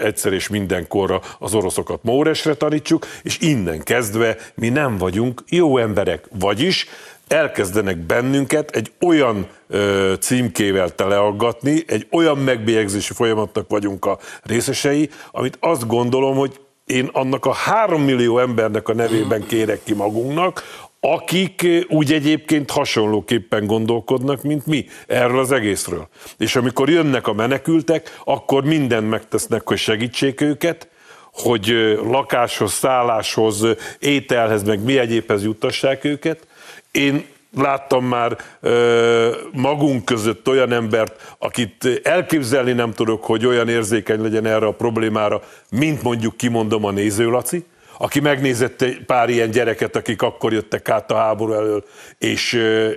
egyszer 0.02 0.34
és 0.34 0.48
mindenkorra 0.48 1.22
az 1.40 1.54
oroszokat 1.54 2.04
Móresre 2.04 2.54
tanítsuk, 2.54 3.06
és 3.24 3.40
innen 3.40 3.84
kezdve 3.84 4.38
mi 4.56 4.70
nem 4.70 4.98
vagyunk 4.98 5.44
jó 5.50 5.78
emberek. 5.78 6.28
Vagyis 6.40 6.88
elkezdenek 7.28 7.98
bennünket 7.98 8.70
egy 8.70 8.92
olyan 9.02 9.48
ö, 9.68 10.14
címkével 10.20 10.90
teleaggatni, 10.90 11.84
egy 11.88 12.08
olyan 12.12 12.38
megbélyegzési 12.38 13.14
folyamatnak 13.14 13.70
vagyunk 13.70 14.06
a 14.06 14.20
részesei, 14.44 15.10
amit 15.32 15.58
azt 15.60 15.88
gondolom, 15.88 16.36
hogy 16.36 16.60
én 16.86 17.10
annak 17.12 17.46
a 17.46 17.54
három 17.54 18.02
millió 18.02 18.40
embernek 18.40 18.88
a 18.88 18.94
nevében 18.94 19.46
kérek 19.46 19.84
ki 19.84 19.94
magunknak, 19.94 20.64
akik 21.06 21.68
úgy 21.88 22.14
egyébként 22.14 22.72
hasonlóképpen 22.72 23.66
gondolkodnak, 23.66 24.44
mint 24.44 24.66
mi 24.66 24.86
erről 25.08 25.40
az 25.40 25.52
egészről. 25.52 26.08
És 26.38 26.56
amikor 26.56 26.90
jönnek 26.90 27.28
a 27.28 27.34
menekültek, 27.34 28.20
akkor 28.24 28.64
mindent 28.64 29.10
megtesznek, 29.10 29.68
hogy 29.68 29.78
segítsék 29.78 30.42
őket, 30.42 30.88
hogy 31.32 31.98
lakáshoz, 32.04 32.72
szálláshoz, 32.72 33.66
ételhez, 34.00 34.64
meg 34.64 34.84
mi 34.84 34.98
egyébhez 34.98 35.44
juttassák 35.44 36.04
őket. 36.04 36.48
Én 36.92 37.26
láttam 37.58 38.06
már 38.06 38.38
ö, 38.62 39.36
magunk 39.52 40.06
között 40.06 40.48
olyan 40.48 40.72
embert, 40.72 41.36
akit 41.38 42.02
elképzelni 42.04 42.72
nem 42.72 42.92
tudok, 42.92 43.24
hogy 43.24 43.46
olyan 43.46 43.70
érzékeny 43.70 44.22
legyen 44.22 44.46
erre 44.46 44.66
a 44.66 44.74
problémára, 44.74 45.42
mint 45.70 46.04
mondjuk 46.04 46.38
kimondom 46.38 46.86
a 46.86 46.92
nézőlaci, 46.92 47.66
aki 47.98 48.20
megnézett 48.20 48.82
egy 48.82 49.06
pár 49.06 49.30
ilyen 49.30 49.50
gyereket, 49.50 49.96
akik 49.96 50.22
akkor 50.22 50.54
jöttek 50.54 50.90
át 50.90 51.12
a 51.12 51.16
háború 51.16 51.54
elől, 51.54 51.86
és, 52.18 52.54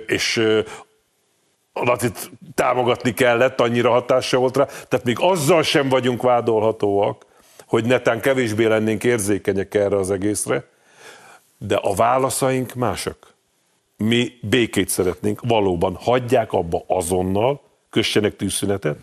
és 0.07 0.37
a 1.73 1.83
Lacit 1.83 2.31
támogatni 2.55 3.13
kellett, 3.13 3.61
annyira 3.61 3.89
hatása 3.89 4.37
volt 4.37 4.57
rá. 4.57 4.65
Tehát 4.65 5.05
még 5.05 5.17
azzal 5.19 5.63
sem 5.63 5.89
vagyunk 5.89 6.21
vádolhatóak, 6.21 7.25
hogy 7.67 7.85
netán 7.85 8.19
kevésbé 8.19 8.65
lennénk 8.65 9.03
érzékenyek 9.03 9.73
erre 9.73 9.95
az 9.95 10.11
egészre, 10.11 10.65
de 11.57 11.75
a 11.75 11.93
válaszaink 11.93 12.73
másak 12.73 13.35
mi 13.97 14.31
békét 14.41 14.89
szeretnénk, 14.89 15.41
valóban 15.43 15.95
hagyják 15.95 16.53
abba 16.53 16.83
azonnal, 16.87 17.61
kössenek 17.89 18.35
tűzszünetet, 18.35 18.97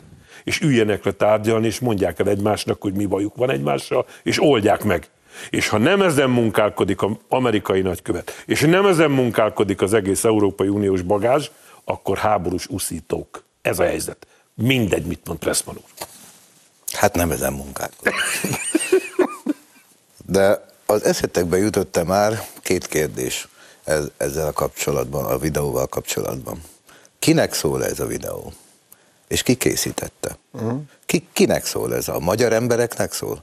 és 0.44 0.60
üljenek 0.60 1.04
le 1.04 1.12
tárgyalni, 1.12 1.66
és 1.66 1.80
mondják 1.80 2.18
el 2.18 2.28
egymásnak, 2.28 2.82
hogy 2.82 2.94
mi 2.94 3.06
bajuk 3.06 3.36
van 3.36 3.50
egymással, 3.50 4.06
és 4.22 4.42
oldják 4.42 4.84
meg. 4.84 5.08
És 5.50 5.68
ha 5.68 5.78
nem 5.78 6.02
ezen 6.02 6.30
munkálkodik 6.30 7.02
az 7.02 7.10
amerikai 7.28 7.80
nagykövet, 7.80 8.42
és 8.46 8.60
nem 8.60 8.86
ezen 8.86 9.10
munkálkodik 9.10 9.82
az 9.82 9.94
egész 9.94 10.24
Európai 10.24 10.68
Uniós 10.68 11.02
bagázs, 11.02 11.50
akkor 11.84 12.18
háborús 12.18 12.66
uszítók. 12.66 13.44
Ez 13.62 13.78
a 13.78 13.84
helyzet. 13.84 14.26
Mindegy, 14.54 15.06
mit 15.06 15.26
mond 15.26 15.38
Pressman 15.38 15.76
úr. 15.76 16.06
Hát 16.92 17.14
nem 17.14 17.30
ezen 17.30 17.52
munkálkodik. 17.52 18.14
De 20.26 20.64
az 20.86 21.04
eszetekbe 21.04 21.56
jutott 21.56 22.04
már 22.06 22.46
két 22.62 22.86
kérdés 22.86 23.48
ez, 23.84 24.04
ezzel 24.16 24.46
a 24.46 24.52
kapcsolatban, 24.52 25.24
a 25.24 25.38
videóval 25.38 25.86
kapcsolatban. 25.86 26.62
Kinek 27.18 27.54
szól 27.54 27.84
ez 27.84 28.00
a 28.00 28.06
videó? 28.06 28.52
És 29.28 29.42
ki 29.42 29.54
készítette? 29.54 30.36
Uh-huh. 30.52 30.80
Ki, 31.06 31.28
kinek 31.32 31.66
szól 31.66 31.94
ez? 31.94 32.08
A 32.08 32.18
magyar 32.18 32.52
embereknek 32.52 33.12
szól? 33.12 33.42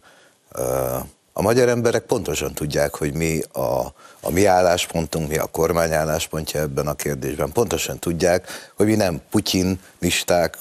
A 1.34 1.42
magyar 1.42 1.70
emberek 1.70 2.04
pontosan 2.04 2.54
tudják, 2.54 2.96
hogy 2.96 3.14
mi 3.14 3.42
a, 3.52 3.94
a 4.22 4.30
mi 4.30 4.46
álláspontunk, 4.46 5.30
mi 5.30 5.38
a 5.38 5.46
kormány 5.46 5.94
álláspontja 5.94 6.60
ebben 6.60 6.88
a 6.88 6.94
kérdésben. 6.94 7.52
Pontosan 7.52 8.00
tudják, 8.00 8.72
hogy 8.76 8.86
mi 8.86 8.96
nem 8.96 9.22
putyinisták, 9.30 10.58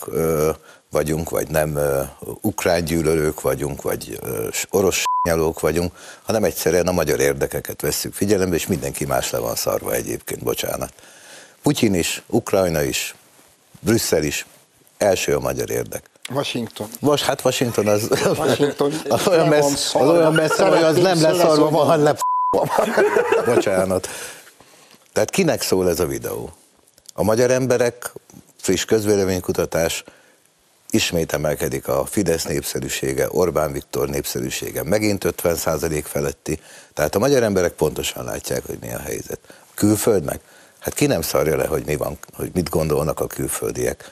vagyunk, 0.91 1.31
vagy 1.31 1.49
nem 1.49 1.75
uh, 1.75 2.09
ukrán 2.41 2.85
gyűlölők 2.85 3.41
vagyunk, 3.41 3.83
vagy 3.83 4.21
orosz 4.71 5.03
nyalók 5.29 5.61
vagyunk, 5.61 5.93
hanem 6.23 6.45
egyszerűen 6.45 6.87
a 6.87 6.93
magyar 6.93 7.21
érdekeket 7.21 7.81
vesszük 7.81 8.15
figyelembe, 8.15 8.55
és 8.55 8.67
mindenki 8.67 9.05
más 9.05 9.31
le 9.31 9.39
van 9.39 9.55
szarva 9.55 9.93
egyébként, 9.93 10.43
bocsánat. 10.43 10.93
Putyin 11.63 11.95
is, 11.95 12.23
Ukrajna 12.27 12.83
is, 12.83 13.15
Brüsszel 13.81 14.23
is, 14.23 14.47
első 14.99 15.35
a 15.35 15.41
magyar 15.41 15.71
érdek. 15.71 16.10
Washington. 16.31 16.89
Most 17.01 17.25
hát 17.25 17.45
Washington 17.45 17.87
az, 17.87 18.09
Washington 18.37 18.93
az, 19.09 19.29
olyan, 19.29 19.49
messz, 19.49 19.95
az 19.95 20.09
olyan 20.09 20.33
messze, 20.33 20.69
hogy 20.69 20.83
az 20.83 20.97
nem 20.97 21.21
lesz 21.23 21.37
szarva, 21.37 21.71
van 21.71 22.03
le 22.03 22.17
Bocsánat. 23.55 24.09
Tehát 25.13 25.31
kinek 25.31 25.63
szól 25.63 25.89
ez 25.89 26.01
a 26.01 26.07
videó? 26.07 26.53
A 27.15 27.23
magyar 27.23 27.51
emberek, 27.51 28.13
friss 28.57 28.85
közvéleménykutatás, 28.85 30.05
ismét 30.91 31.33
emelkedik 31.33 31.89
a 31.89 32.07
Fidesz 32.07 32.45
népszerűsége, 32.45 33.27
Orbán 33.31 33.73
Viktor 33.73 34.09
népszerűsége 34.09 34.83
megint 34.83 35.25
50% 35.43 36.03
feletti, 36.05 36.61
tehát 36.95 37.15
a 37.15 37.19
magyar 37.19 37.43
emberek 37.43 37.73
pontosan 37.73 38.25
látják, 38.25 38.67
hogy 38.67 38.79
mi 38.81 38.93
a 38.93 38.99
helyzet. 38.99 39.39
A 39.49 39.75
külföldnek? 39.75 40.41
Hát 40.79 40.95
ki 40.95 41.07
nem 41.07 41.23
szarja 41.23 41.57
le, 41.57 41.67
hogy, 41.67 41.85
mi 41.87 41.97
van, 41.97 42.19
hogy 42.37 42.51
mit 42.55 42.69
gondolnak 42.69 43.21
a 43.21 43.27
külföldiek. 43.27 44.11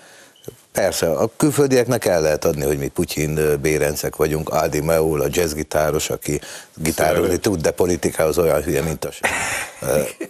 Persze, 0.78 1.10
a 1.10 1.30
külföldieknek 1.36 2.04
el 2.04 2.20
lehet 2.20 2.44
adni, 2.44 2.64
hogy 2.64 2.78
mi 2.78 2.88
Putyin 2.88 3.58
bérencek 3.60 4.16
vagyunk, 4.16 4.48
Aldi 4.48 4.80
Meul, 4.80 5.20
a 5.20 5.26
jazzgitáros, 5.30 6.10
aki 6.10 6.40
gitározni 6.74 7.36
tud, 7.36 7.60
de 7.60 7.70
politikához 7.70 8.38
olyan 8.38 8.62
hülye, 8.62 8.82
mint 8.82 9.04
a 9.04 9.10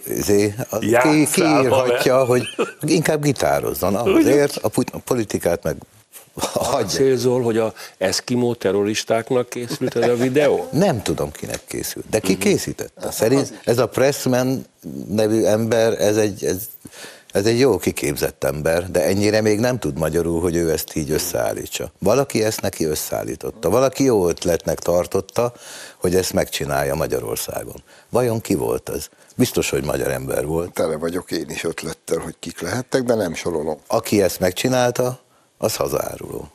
Zé, 0.05 0.55
ki, 0.79 1.27
ki 1.31 1.41
írhatja, 1.41 2.25
hogy 2.25 2.43
inkább 2.81 3.21
gitározzon, 3.21 3.95
azért 3.95 4.59
a 4.61 4.99
politikát 5.03 5.63
meg 5.63 5.75
Hagyja. 6.53 6.87
Célzol, 6.87 7.41
hogy 7.41 7.57
a 7.57 7.73
eszkimó 7.97 8.53
terroristáknak 8.53 9.49
készült 9.49 9.95
ez 9.95 10.09
a 10.09 10.15
videó? 10.15 10.67
Nem 10.71 11.01
tudom, 11.01 11.31
kinek 11.31 11.59
készült. 11.67 12.05
De 12.09 12.19
ki 12.19 12.33
uh-huh. 12.33 12.49
készítette? 12.49 13.11
Szerint 13.11 13.59
ez 13.63 13.77
a 13.77 13.87
Pressman 13.87 14.65
nevű 15.09 15.43
ember, 15.43 16.01
ez 16.01 16.17
egy, 16.17 16.45
ez, 16.45 16.57
ez 17.31 17.45
egy 17.45 17.59
jó 17.59 17.77
kiképzett 17.77 18.43
ember, 18.43 18.91
de 18.91 19.03
ennyire 19.03 19.41
még 19.41 19.59
nem 19.59 19.79
tud 19.79 19.97
magyarul, 19.97 20.41
hogy 20.41 20.55
ő 20.55 20.71
ezt 20.71 20.95
így 20.95 21.11
összeállítsa. 21.11 21.91
Valaki 21.99 22.43
ezt 22.43 22.61
neki 22.61 22.85
összeállította. 22.85 23.69
Valaki 23.69 24.03
jó 24.03 24.27
ötletnek 24.27 24.79
tartotta, 24.79 25.53
hogy 25.97 26.15
ezt 26.15 26.33
megcsinálja 26.33 26.95
Magyarországon. 26.95 27.83
Vajon 28.09 28.41
ki 28.41 28.55
volt 28.55 28.89
az? 28.89 29.09
Biztos, 29.35 29.69
hogy 29.69 29.83
magyar 29.83 30.11
ember 30.11 30.45
volt. 30.45 30.73
Tele 30.73 30.97
vagyok 30.97 31.31
én 31.31 31.49
is 31.49 31.63
ötlettel, 31.63 32.17
hogy 32.17 32.35
kik 32.39 32.61
lehettek, 32.61 33.03
de 33.03 33.15
nem 33.15 33.33
sorolom. 33.33 33.77
Aki 33.87 34.21
ezt 34.21 34.39
megcsinálta, 34.39 35.19
az 35.57 35.75
hazáruló. 35.75 36.51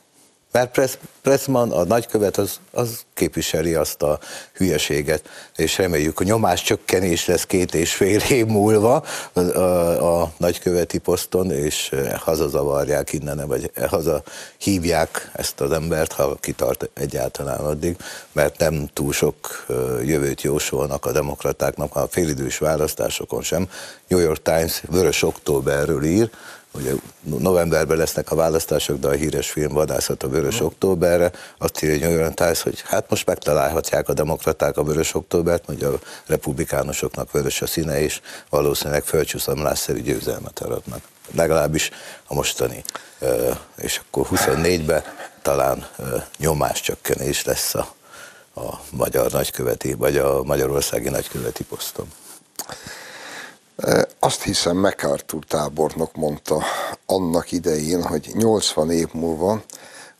Mert 0.55 0.71
Press, 0.71 0.97
Pressman, 1.21 1.71
a 1.71 1.83
nagykövet, 1.83 2.37
az, 2.37 2.59
az 2.71 2.99
képviseli 3.13 3.73
azt 3.73 4.01
a 4.01 4.19
hülyeséget, 4.53 5.29
és 5.55 5.77
reméljük, 5.77 6.17
hogy 6.17 6.25
nyomás 6.25 6.61
csökkenés 6.61 7.25
lesz 7.25 7.45
két 7.45 7.73
és 7.73 7.95
fél 7.95 8.19
év 8.29 8.45
múlva 8.45 9.03
a, 9.33 9.39
a, 9.39 10.21
a 10.21 10.31
nagyköveti 10.37 10.97
poszton, 10.97 11.51
és 11.51 11.95
hazazavarják 12.15 13.13
innen, 13.13 13.47
vagy 13.47 13.71
haza 13.89 14.23
hívják 14.57 15.31
ezt 15.33 15.61
az 15.61 15.71
embert, 15.71 16.11
ha 16.11 16.35
kitart 16.35 16.89
egyáltalán 16.93 17.59
addig, 17.59 17.97
mert 18.31 18.57
nem 18.57 18.89
túl 18.93 19.13
sok 19.13 19.65
jövőt 20.03 20.41
jósolnak 20.41 21.05
a 21.05 21.11
demokratáknak, 21.11 21.95
a 21.95 22.07
félidős 22.09 22.57
választásokon 22.57 23.41
sem. 23.41 23.69
New 24.07 24.19
York 24.19 24.41
Times 24.41 24.81
vörös 24.89 25.23
októberről 25.23 26.03
ír, 26.03 26.29
ugye 26.75 26.93
novemberben 27.21 27.97
lesznek 27.97 28.31
a 28.31 28.35
választások, 28.35 28.99
de 28.99 29.07
a 29.07 29.11
híres 29.11 29.51
film 29.51 29.73
Vadászat 29.73 30.23
a 30.23 30.29
Vörös 30.29 30.53
uh-huh. 30.53 30.67
Októberre, 30.67 31.31
azt 31.57 31.83
írja 31.83 32.07
New 32.07 32.17
York 32.17 32.33
Times, 32.33 32.61
hogy 32.61 32.81
hát 32.85 33.09
most 33.09 33.25
megtalálhatják 33.25 34.09
a 34.09 34.13
demokraták 34.13 34.77
a 34.77 34.83
Vörös 34.83 35.13
Októbert, 35.13 35.65
hogy 35.65 35.83
a 35.83 35.99
republikánusoknak 36.25 37.31
vörös 37.31 37.61
a 37.61 37.67
színe, 37.67 38.01
és 38.01 38.21
valószínűleg 38.49 39.03
földcsúszamlásszerű 39.03 40.01
győzelmet 40.01 40.59
aratnak. 40.59 41.01
Legalábbis 41.35 41.91
a 42.27 42.33
mostani. 42.33 42.83
És 43.77 44.01
akkor 44.05 44.27
24-ben 44.31 45.03
talán 45.41 45.87
nyomáscsökkenés 46.37 47.43
lesz 47.43 47.75
a, 47.75 47.93
a 48.55 48.79
magyar 48.89 49.31
nagyköveti, 49.31 49.93
vagy 49.93 50.17
a 50.17 50.43
magyarországi 50.43 51.09
nagyköveti 51.09 51.63
poszton. 51.63 52.07
Azt 54.25 54.43
hiszem 54.43 54.77
MacArthur 54.77 55.43
tábornok 55.47 56.15
mondta 56.15 56.63
annak 57.05 57.51
idején, 57.51 58.03
hogy 58.03 58.31
80 58.33 58.91
év 58.91 59.07
múlva 59.13 59.61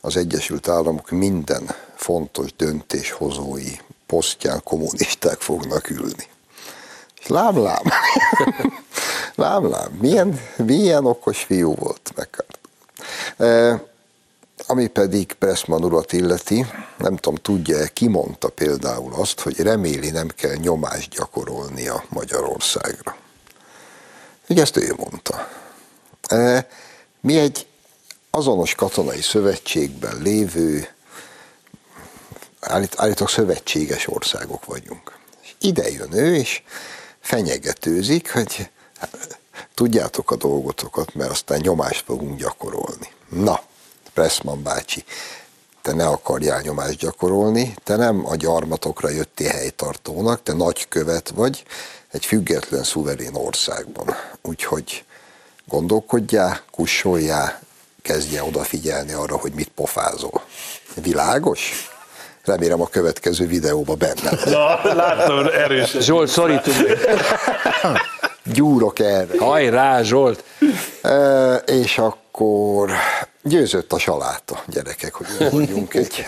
az 0.00 0.16
Egyesült 0.16 0.68
Államok 0.68 1.10
minden 1.10 1.74
fontos 1.94 2.56
döntéshozói 2.56 3.70
posztján 4.06 4.60
kommunisták 4.64 5.40
fognak 5.40 5.90
ülni. 5.90 6.28
És 7.20 7.26
lám, 7.26 7.58
lám, 7.58 7.82
lám, 9.34 9.70
lám, 9.70 9.92
milyen, 10.00 10.40
milyen 10.56 11.06
okos 11.06 11.42
fiú 11.42 11.74
volt 11.74 12.12
MacArthur. 12.16 12.58
E, 13.46 13.82
ami 14.66 14.86
pedig 14.86 15.32
Pressman 15.32 15.84
urat 15.84 16.12
illeti, 16.12 16.66
nem 16.98 17.16
tudom, 17.16 17.38
tudja-e, 17.38 17.88
ki 17.88 18.08
mondta 18.08 18.48
például 18.48 19.14
azt, 19.14 19.40
hogy 19.40 19.60
reméli 19.60 20.10
nem 20.10 20.28
kell 20.28 20.54
nyomást 20.54 21.10
gyakorolnia 21.10 22.04
Magyarországra. 22.08 23.24
Ugye 24.48 24.62
ezt 24.62 24.76
ő 24.76 24.94
mondta. 24.96 25.48
E, 26.28 26.68
mi 27.20 27.38
egy 27.38 27.66
azonos 28.30 28.74
katonai 28.74 29.20
szövetségben 29.20 30.22
lévő, 30.22 30.88
állít, 32.60 32.94
állítólag 32.96 33.32
szövetséges 33.32 34.08
országok 34.08 34.64
vagyunk. 34.64 35.18
És 35.42 35.54
ide 35.60 35.90
jön 35.90 36.12
ő, 36.12 36.34
és 36.34 36.62
fenyegetőzik, 37.20 38.32
hogy 38.32 38.70
tudjátok 39.74 40.30
a 40.30 40.36
dolgotokat, 40.36 41.14
mert 41.14 41.30
aztán 41.30 41.60
nyomást 41.60 42.04
fogunk 42.04 42.38
gyakorolni. 42.38 43.08
Na, 43.28 43.62
Pressman 44.14 44.62
bácsi, 44.62 45.04
te 45.86 45.92
ne 45.92 46.06
akarjál 46.06 46.60
nyomást 46.60 46.98
gyakorolni, 46.98 47.74
te 47.84 47.96
nem 47.96 48.26
a 48.26 48.36
gyarmatokra 48.36 49.08
jöttél 49.08 49.50
helytartónak, 49.50 50.42
te 50.42 50.52
nagykövet 50.52 51.32
vagy, 51.34 51.64
egy 52.10 52.24
független, 52.24 52.82
szuverén 52.82 53.34
országban. 53.34 54.16
Úgyhogy 54.42 55.04
gondolkodjál, 55.68 56.60
kussoljál, 56.70 57.60
kezdje 58.02 58.42
odafigyelni 58.42 59.12
arra, 59.12 59.36
hogy 59.36 59.52
mit 59.52 59.70
pofázol. 59.74 60.42
Világos? 60.94 61.90
Remélem 62.44 62.80
a 62.80 62.86
következő 62.86 63.46
videóban 63.46 63.98
benne. 63.98 64.38
Na, 64.44 64.94
látom, 64.94 65.46
erős. 65.46 65.96
Zsolt, 66.00 66.28
szorítunk. 66.28 66.76
Gyúrok 68.44 68.98
erre. 68.98 69.38
Hajrá, 69.38 70.02
Zsolt! 70.02 70.44
E, 71.02 71.54
és 71.54 71.98
akkor 71.98 72.90
győzött 73.46 73.92
a 73.92 73.98
saláta, 73.98 74.62
gyerekek, 74.66 75.14
hogy 75.14 75.26
mondjunk 75.52 75.94
egy. 75.94 76.24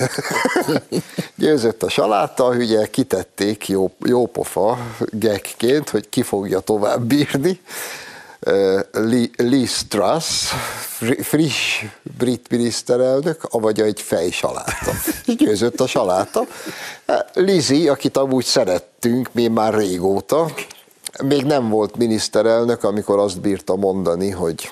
győzött 1.35 1.83
a 1.83 1.89
saláta, 1.89 2.49
ugye 2.49 2.87
kitették 2.87 3.69
jó, 3.69 3.91
jó 4.05 4.27
pofa 4.27 4.79
gekként, 5.11 5.91
hogy 5.91 6.09
ki 6.09 6.23
fogja 6.23 6.61
tovább 6.61 7.03
bírni. 7.03 7.61
Liz 9.37 9.85
Truss, 9.89 10.53
friss 11.21 11.85
brit 12.19 12.51
miniszterelnök, 12.51 13.41
vagy 13.51 13.81
egy 13.81 14.01
fejsaláta. 14.01 14.91
És 15.27 15.35
győzött 15.37 15.81
a 15.81 15.87
saláta. 15.87 16.47
Lizi, 17.35 17.89
akit 17.89 18.17
amúgy 18.17 18.45
szerettünk 18.45 19.29
mi 19.33 19.49
már 19.49 19.75
régóta, 19.75 20.51
még 21.23 21.45
nem 21.45 21.69
volt 21.69 21.97
miniszterelnök, 21.97 22.85
amikor 22.85 23.19
azt 23.19 23.41
bírta 23.41 23.77
mondani, 23.77 24.31
hogy 24.31 24.71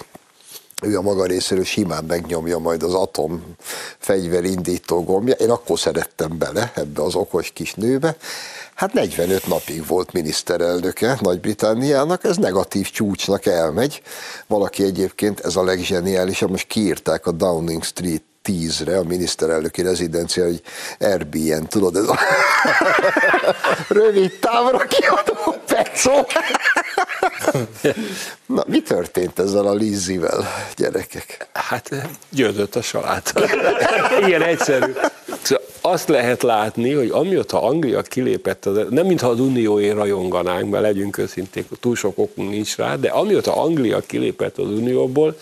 ő 0.82 0.96
a 0.96 1.02
maga 1.02 1.24
részéről 1.24 1.64
simán 1.64 2.04
megnyomja 2.04 2.58
majd 2.58 2.82
az 2.82 2.94
atom 2.94 3.56
fegyverindító 3.98 5.04
gombja. 5.04 5.34
Én 5.34 5.50
akkor 5.50 5.78
szerettem 5.78 6.38
bele 6.38 6.72
ebbe 6.74 7.02
az 7.02 7.14
okos 7.14 7.50
kis 7.50 7.74
nőbe. 7.74 8.16
Hát 8.74 8.92
45 8.92 9.46
napig 9.46 9.86
volt 9.86 10.12
miniszterelnöke 10.12 11.18
Nagy-Britanniának, 11.20 12.24
ez 12.24 12.36
negatív 12.36 12.90
csúcsnak 12.90 13.46
elmegy. 13.46 14.02
Valaki 14.46 14.82
egyébként, 14.82 15.40
ez 15.40 15.56
a 15.56 15.64
legzseniálisabb, 15.64 16.50
most 16.50 16.66
kiírták 16.66 17.26
a 17.26 17.32
Downing 17.32 17.84
Street 17.84 18.22
10-re 18.44 18.98
a 18.98 19.02
miniszterelnöki 19.02 19.82
rezidencia, 19.82 20.44
hogy 20.44 20.62
Airbnb, 21.00 21.68
tudod, 21.68 21.96
ez 21.96 22.08
a 22.08 22.18
rövid 23.88 24.38
távra 24.40 24.78
kiadó 24.78 25.56
pecó. 25.66 26.26
Na, 28.46 28.64
mi 28.66 28.82
történt 28.82 29.38
ezzel 29.38 29.66
a 29.66 29.74
Lizzivel, 29.74 30.46
gyerekek? 30.76 31.48
Hát 31.52 31.90
győzött 32.30 32.76
a 32.76 32.82
saláta. 32.82 33.40
Ilyen 34.26 34.42
egyszerű. 34.42 34.92
Szóval 35.42 35.64
azt 35.80 36.08
lehet 36.08 36.42
látni, 36.42 36.92
hogy 36.92 37.10
amióta 37.10 37.62
Anglia 37.62 38.02
kilépett, 38.02 38.66
az, 38.66 38.80
nem 38.90 39.06
mintha 39.06 39.28
az 39.28 39.40
unióért 39.40 39.94
rajonganánk, 39.94 40.70
mert 40.70 40.82
legyünk 40.82 41.18
őszinték, 41.18 41.66
túl 41.80 41.96
sok 41.96 42.18
okunk 42.18 42.50
nincs 42.50 42.76
rá, 42.76 42.96
de 42.96 43.08
amióta 43.08 43.56
Anglia 43.56 44.00
kilépett 44.00 44.58
az 44.58 44.68
unióból, 44.68 45.36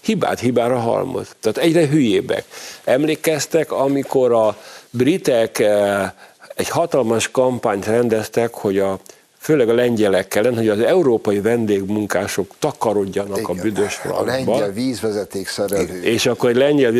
hibát 0.00 0.40
hibára 0.40 0.78
halmoz. 0.78 1.28
Tehát 1.40 1.58
egyre 1.58 1.86
hülyébbek. 1.86 2.44
Emlékeztek, 2.84 3.72
amikor 3.72 4.32
a 4.32 4.56
britek 4.90 5.58
eh, 5.58 6.10
egy 6.54 6.68
hatalmas 6.68 7.30
kampányt 7.30 7.86
rendeztek, 7.86 8.54
hogy 8.54 8.78
a 8.78 8.98
főleg 9.48 9.68
a 9.68 9.74
lengyelek 9.74 10.34
ellen, 10.34 10.56
hogy 10.56 10.68
az 10.68 10.80
európai 10.80 11.40
vendégmunkások 11.40 12.54
takarodjanak 12.58 13.38
Igen, 13.38 13.56
a 13.58 13.62
büdös 13.62 13.94
frankba. 13.94 14.22
A 14.22 14.24
lengyel 14.24 14.72
vízvezeték 14.72 15.48
szerelő. 15.48 16.02
És 16.02 16.26
akkor 16.26 16.50
egy 16.50 16.56
lengyel 16.56 16.92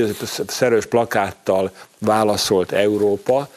szerős 0.46 0.87
plakáttal 0.87 1.70
válaszolt 1.98 2.72
Európa, 2.72 3.48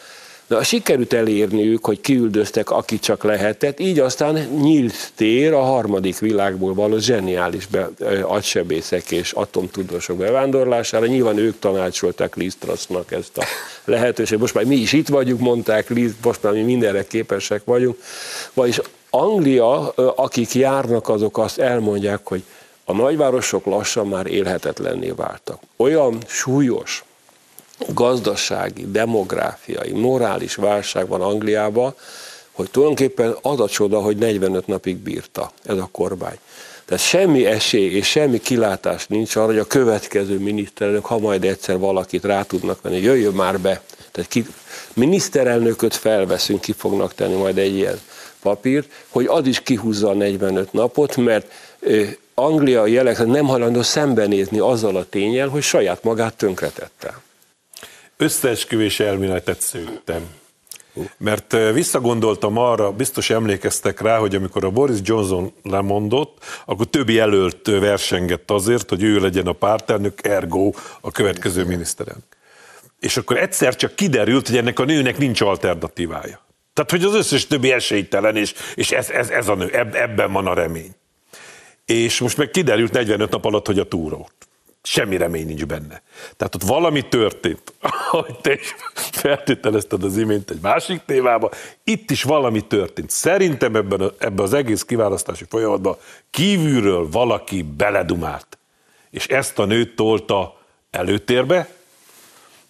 Na, 0.52 0.64
sikerült 0.64 1.14
elérniük, 1.14 1.86
hogy 1.86 2.02
kiüldöztek, 2.02 2.70
aki 2.70 3.00
csak 3.00 3.24
lehetett, 3.24 3.80
így 3.80 4.00
aztán 4.00 4.36
nyílt 4.62 5.12
tér 5.16 5.54
a 5.54 5.62
harmadik 5.62 6.20
világból 6.20 6.74
való 6.74 6.98
zseniális 6.98 7.66
be, 7.66 7.90
agysebészek 8.22 9.12
és 9.12 9.32
atomtudósok 9.32 10.18
bevándorlására. 10.18 11.06
Nyilván 11.06 11.38
ők 11.38 11.60
tanácsolták 11.60 12.36
Liz 12.36 12.56
Trussnak 12.60 13.12
ezt 13.12 13.38
a 13.38 13.44
lehetőséget. 13.86 14.40
Most 14.40 14.54
már 14.54 14.66
mi 14.66 14.76
is 14.76 14.94
itt 14.94 15.08
vagyunk, 15.08 15.40
mondták 15.40 15.90
Liz, 15.90 16.14
most 16.24 16.44
már 16.44 16.54
mi 16.54 16.62
mindenre 16.62 17.06
képesek 17.06 17.62
vagyunk. 17.66 17.98
Vagyis 18.54 18.80
Anglia, 19.10 19.90
akik 19.96 20.54
járnak, 20.54 21.10
azok 21.10 21.38
azt 21.38 21.60
elmondják, 21.60 22.20
hogy 22.24 22.44
a 22.86 22.94
nagyvárosok 22.94 23.66
lassan 23.66 24.08
már 24.08 24.28
élhetetlenné 24.28 25.10
váltak. 25.10 25.60
Olyan 25.76 26.18
súlyos, 26.28 27.04
gazdasági, 27.88 28.92
demográfiai, 28.92 29.92
morális 29.92 30.56
válság 30.56 31.08
van 31.08 31.22
Angliában, 31.22 31.96
hogy 32.52 32.72
tulajdonképpen 32.72 33.36
az 33.42 33.60
a 33.60 33.68
csoda, 33.68 34.02
hogy 34.02 34.18
45 34.18 34.68
napig 34.68 34.98
bírta 34.98 35.52
ez 35.64 35.78
a 35.78 35.90
kormány. 35.92 36.38
Tehát 36.86 37.04
semmi 37.04 37.46
esély 37.46 37.96
és 37.96 38.08
semmi 38.08 38.40
kilátás 38.40 39.08
nincs 39.08 39.36
arra, 39.36 39.46
hogy 39.46 39.58
a 39.58 39.66
következő 39.66 40.40
miniszterelnök, 40.40 41.06
ha 41.06 41.20
majd 41.20 41.44
egyszer 41.44 41.78
valakit 41.78 42.24
rá 42.24 42.44
tudnak 42.44 42.82
venni, 42.82 43.00
jöjjön 43.00 43.34
már 43.34 43.60
be. 43.60 43.82
Tehát 44.12 44.30
ki, 44.30 44.46
miniszterelnököt 44.94 45.96
felveszünk, 45.96 46.62
ki 46.62 46.72
fognak 46.72 47.14
tenni 47.14 47.36
majd 47.36 47.58
egy 47.58 47.76
ilyen 47.76 48.00
papírt, 48.42 48.90
hogy 49.10 49.26
az 49.26 49.48
is 49.48 49.62
kihúzza 49.62 50.10
a 50.10 50.14
45 50.14 50.74
napot, 50.74 51.18
mert 51.18 51.52
Anglia 52.34 52.86
jelek 52.86 53.26
nem 53.26 53.46
hajlandó 53.46 53.82
szembenézni 53.82 54.60
azzal 54.60 54.96
a 54.96 55.06
tényel, 55.10 55.48
hogy 55.48 55.62
saját 55.62 56.04
magát 56.04 56.34
tönkretette 56.34 57.22
összeesküvés 58.22 59.00
elméletet 59.00 59.62
szőttem. 59.62 60.40
Mert 61.18 61.56
visszagondoltam 61.74 62.58
arra, 62.58 62.92
biztos 62.92 63.30
emlékeztek 63.30 64.02
rá, 64.02 64.18
hogy 64.18 64.36
amikor 64.36 64.66
a 64.66 64.70
Boris 64.70 65.00
Johnson 65.04 65.54
lemondott, 65.64 66.46
akkor 66.66 66.86
többi 66.86 67.14
jelölt 67.14 67.68
versengett 67.68 68.52
azért, 68.52 68.90
hogy 68.90 69.04
ő 69.04 69.20
legyen 69.20 69.48
a 69.48 69.54
pártelnök, 69.54 70.28
ergo 70.28 70.72
a 71.02 71.12
következő 71.12 71.66
miniszterelnök. 71.66 72.24
és 73.00 73.18
akkor 73.18 73.38
egyszer 73.38 73.76
csak 73.76 73.96
kiderült, 73.96 74.48
hogy 74.48 74.58
ennek 74.58 74.80
a 74.80 74.86
nőnek 74.86 75.18
nincs 75.18 75.42
alternatívája. 75.42 76.46
Tehát, 76.74 76.92
hogy 76.92 77.04
az 77.04 77.14
összes 77.14 77.48
többi 77.48 77.72
esélytelen, 77.72 78.36
és, 78.36 78.54
és 78.76 78.92
ez, 78.92 79.10
ez, 79.10 79.30
ez 79.30 79.48
a 79.48 79.56
nő, 79.56 79.70
eb, 79.70 79.96
ebben 79.96 80.32
van 80.32 80.48
a 80.48 80.54
remény. 80.54 80.96
És 81.86 82.20
most 82.20 82.38
meg 82.38 82.52
kiderült 82.52 82.92
45 82.92 83.30
nap 83.30 83.46
alatt, 83.46 83.66
hogy 83.66 83.80
a 83.80 83.88
túrót. 83.88 84.34
Semmi 84.84 85.18
remény 85.18 85.46
nincs 85.46 85.66
benne. 85.66 86.02
Tehát 86.38 86.56
ott 86.56 86.64
valami 86.64 87.08
történt, 87.08 87.74
ahogy 88.12 88.40
te 88.40 88.54
is 88.54 88.76
feltételezted 88.96 90.04
az 90.04 90.18
imént 90.18 90.50
egy 90.50 90.60
másik 90.62 91.02
témába, 91.06 91.50
itt 91.84 92.12
is 92.12 92.24
valami 92.24 92.68
történt. 92.68 93.10
Szerintem 93.10 93.76
ebben, 93.76 94.02
a, 94.02 94.12
ebben 94.18 94.46
az 94.46 94.54
egész 94.54 94.84
kiválasztási 94.84 95.46
folyamatban 95.50 95.98
kívülről 96.30 97.10
valaki 97.10 97.62
beledumált, 97.62 98.58
és 99.10 99.28
ezt 99.28 99.60
a 99.60 99.66
nőt 99.66 99.96
tolta 99.96 100.60
előtérbe, 100.92 101.70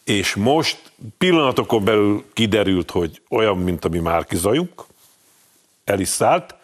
és 0.03 0.35
most 0.35 0.91
pillanatokon 1.17 1.83
belül 1.83 2.23
kiderült, 2.33 2.91
hogy 2.91 3.21
olyan, 3.29 3.57
mint 3.57 3.85
a 3.85 3.89
mi 3.89 3.99
Márkizajuk, 3.99 4.87
el 5.83 5.99
is 5.99 6.07
szállt, 6.07 6.55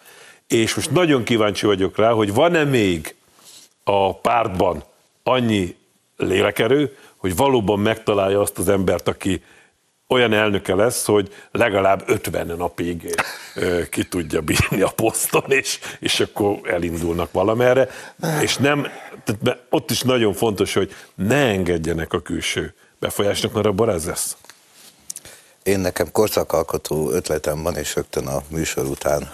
és 0.48 0.76
most 0.76 0.92
nagyon 0.92 1.24
kíváncsi 1.24 1.66
vagyok 1.66 1.98
rá, 1.98 2.12
hogy 2.12 2.34
van-e 2.34 2.64
még 2.64 3.16
a 3.84 4.16
pártban 4.16 4.84
annyi 5.28 5.76
lélekerő, 6.18 6.98
hogy 7.18 7.36
valóban 7.36 7.80
megtalálja 7.80 8.40
azt 8.42 8.58
az 8.58 8.70
embert, 8.70 9.08
aki 9.08 9.44
olyan 10.08 10.34
elnöke 10.34 10.76
lesz, 10.76 11.06
hogy 11.06 11.34
legalább 11.52 12.04
50 12.06 12.48
napig 12.58 13.16
ki 13.90 14.04
tudja 14.04 14.42
bírni 14.42 14.82
a 14.82 14.92
poszton, 14.96 15.52
és, 15.52 15.80
és 16.00 16.20
akkor 16.20 16.60
elindulnak 16.64 17.32
valamerre. 17.32 17.90
És 18.42 18.58
nem, 18.58 18.88
tehát 19.24 19.66
ott 19.70 19.92
is 19.92 20.02
nagyon 20.02 20.34
fontos, 20.34 20.74
hogy 20.74 20.96
ne 21.16 21.48
engedjenek 21.48 22.14
a 22.14 22.22
külső 22.22 22.74
befolyásnak, 23.00 23.54
mert 23.54 23.66
abban 23.66 23.90
ez 23.90 24.06
lesz. 24.06 24.38
Én 25.64 25.80
nekem 25.80 26.12
korszakalkotó 26.12 27.12
ötletem 27.12 27.64
van, 27.64 27.76
és 27.76 27.96
rögtön 27.96 28.28
a 28.28 28.42
műsor 28.50 28.86
után 28.86 29.32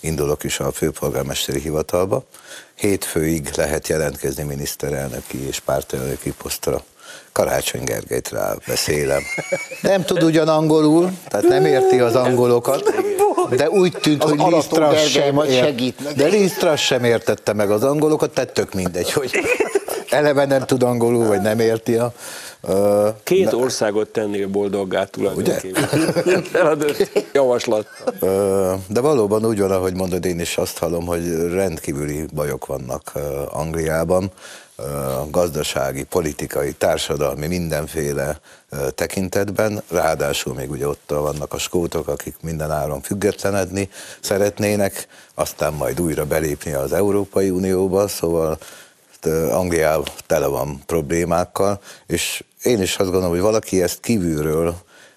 indulok 0.00 0.44
is 0.44 0.60
a 0.60 0.72
főpolgármesteri 0.72 1.60
hivatalba. 1.60 2.24
Hétfőig 2.74 3.48
lehet 3.56 3.88
jelentkezni 3.88 4.42
miniszterelnöki 4.42 5.46
és 5.46 5.60
pártelnöki 5.60 6.32
posztra. 6.42 6.84
Karácsony 7.32 7.84
Gergelyt 7.84 8.28
rá 8.28 8.54
beszélem. 8.66 9.22
Nem 9.82 10.04
tud 10.04 10.22
ugyan 10.22 10.48
angolul, 10.48 11.10
tehát 11.28 11.46
nem 11.46 11.64
érti 11.64 12.00
az 12.00 12.14
angolokat, 12.14 12.92
de 13.56 13.70
úgy 13.70 13.92
tűnt, 13.92 14.24
az 14.24 14.30
hogy 14.30 14.52
Lisztras 14.52 15.10
sem, 15.10 15.42
ért, 15.42 16.14
de 16.16 16.26
Lisztras 16.26 16.84
sem 16.84 17.04
értette 17.04 17.52
meg 17.52 17.70
az 17.70 17.82
angolokat, 17.82 18.30
tehát 18.30 18.52
tök 18.52 18.74
mindegy, 18.74 19.12
hogy 19.12 19.30
eleve 20.08 20.44
nem 20.44 20.62
tud 20.62 20.82
angolul, 20.82 21.26
vagy 21.26 21.40
nem 21.40 21.60
érti 21.60 21.94
a 21.94 22.12
Két 23.22 23.48
de, 23.48 23.56
országot 23.56 24.08
tennél 24.08 24.48
boldoggá 24.48 25.04
tulajdonképpen. 25.04 25.88
Javaslat. 27.32 27.86
De 28.88 29.00
valóban 29.00 29.46
úgy 29.46 29.60
van, 29.60 29.70
ahogy 29.70 29.94
mondod, 29.94 30.24
én 30.24 30.40
is 30.40 30.56
azt 30.56 30.78
hallom, 30.78 31.06
hogy 31.06 31.52
rendkívüli 31.52 32.24
bajok 32.34 32.66
vannak 32.66 33.12
Angliában, 33.50 34.30
gazdasági, 35.30 36.02
politikai, 36.02 36.72
társadalmi, 36.72 37.46
mindenféle 37.46 38.40
tekintetben, 38.94 39.82
ráadásul 39.88 40.54
még 40.54 40.70
ugye 40.70 40.88
ott 40.88 41.04
vannak 41.06 41.52
a 41.52 41.58
skótok, 41.58 42.08
akik 42.08 42.36
minden 42.42 42.70
áron 42.70 43.00
függetlenedni 43.00 43.88
szeretnének, 44.20 45.06
aztán 45.34 45.72
majd 45.72 46.00
újra 46.00 46.24
belépni 46.24 46.72
az 46.72 46.92
Európai 46.92 47.50
Unióba, 47.50 48.08
szóval 48.08 48.58
Angliában 49.26 50.04
tele 50.26 50.46
van 50.46 50.82
problémákkal, 50.86 51.80
és 52.06 52.44
én 52.62 52.82
is 52.82 52.96
azt 52.96 53.10
gondolom, 53.10 53.30
hogy 53.30 53.40
valaki 53.40 53.82
ezt 53.82 54.00
kívülről 54.00 54.74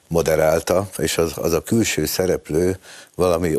moderálta, 0.07 0.87
és 0.97 1.17
az, 1.17 1.31
az 1.35 1.53
a 1.53 1.61
külső 1.61 2.05
szereplő 2.05 2.79
valami 3.15 3.55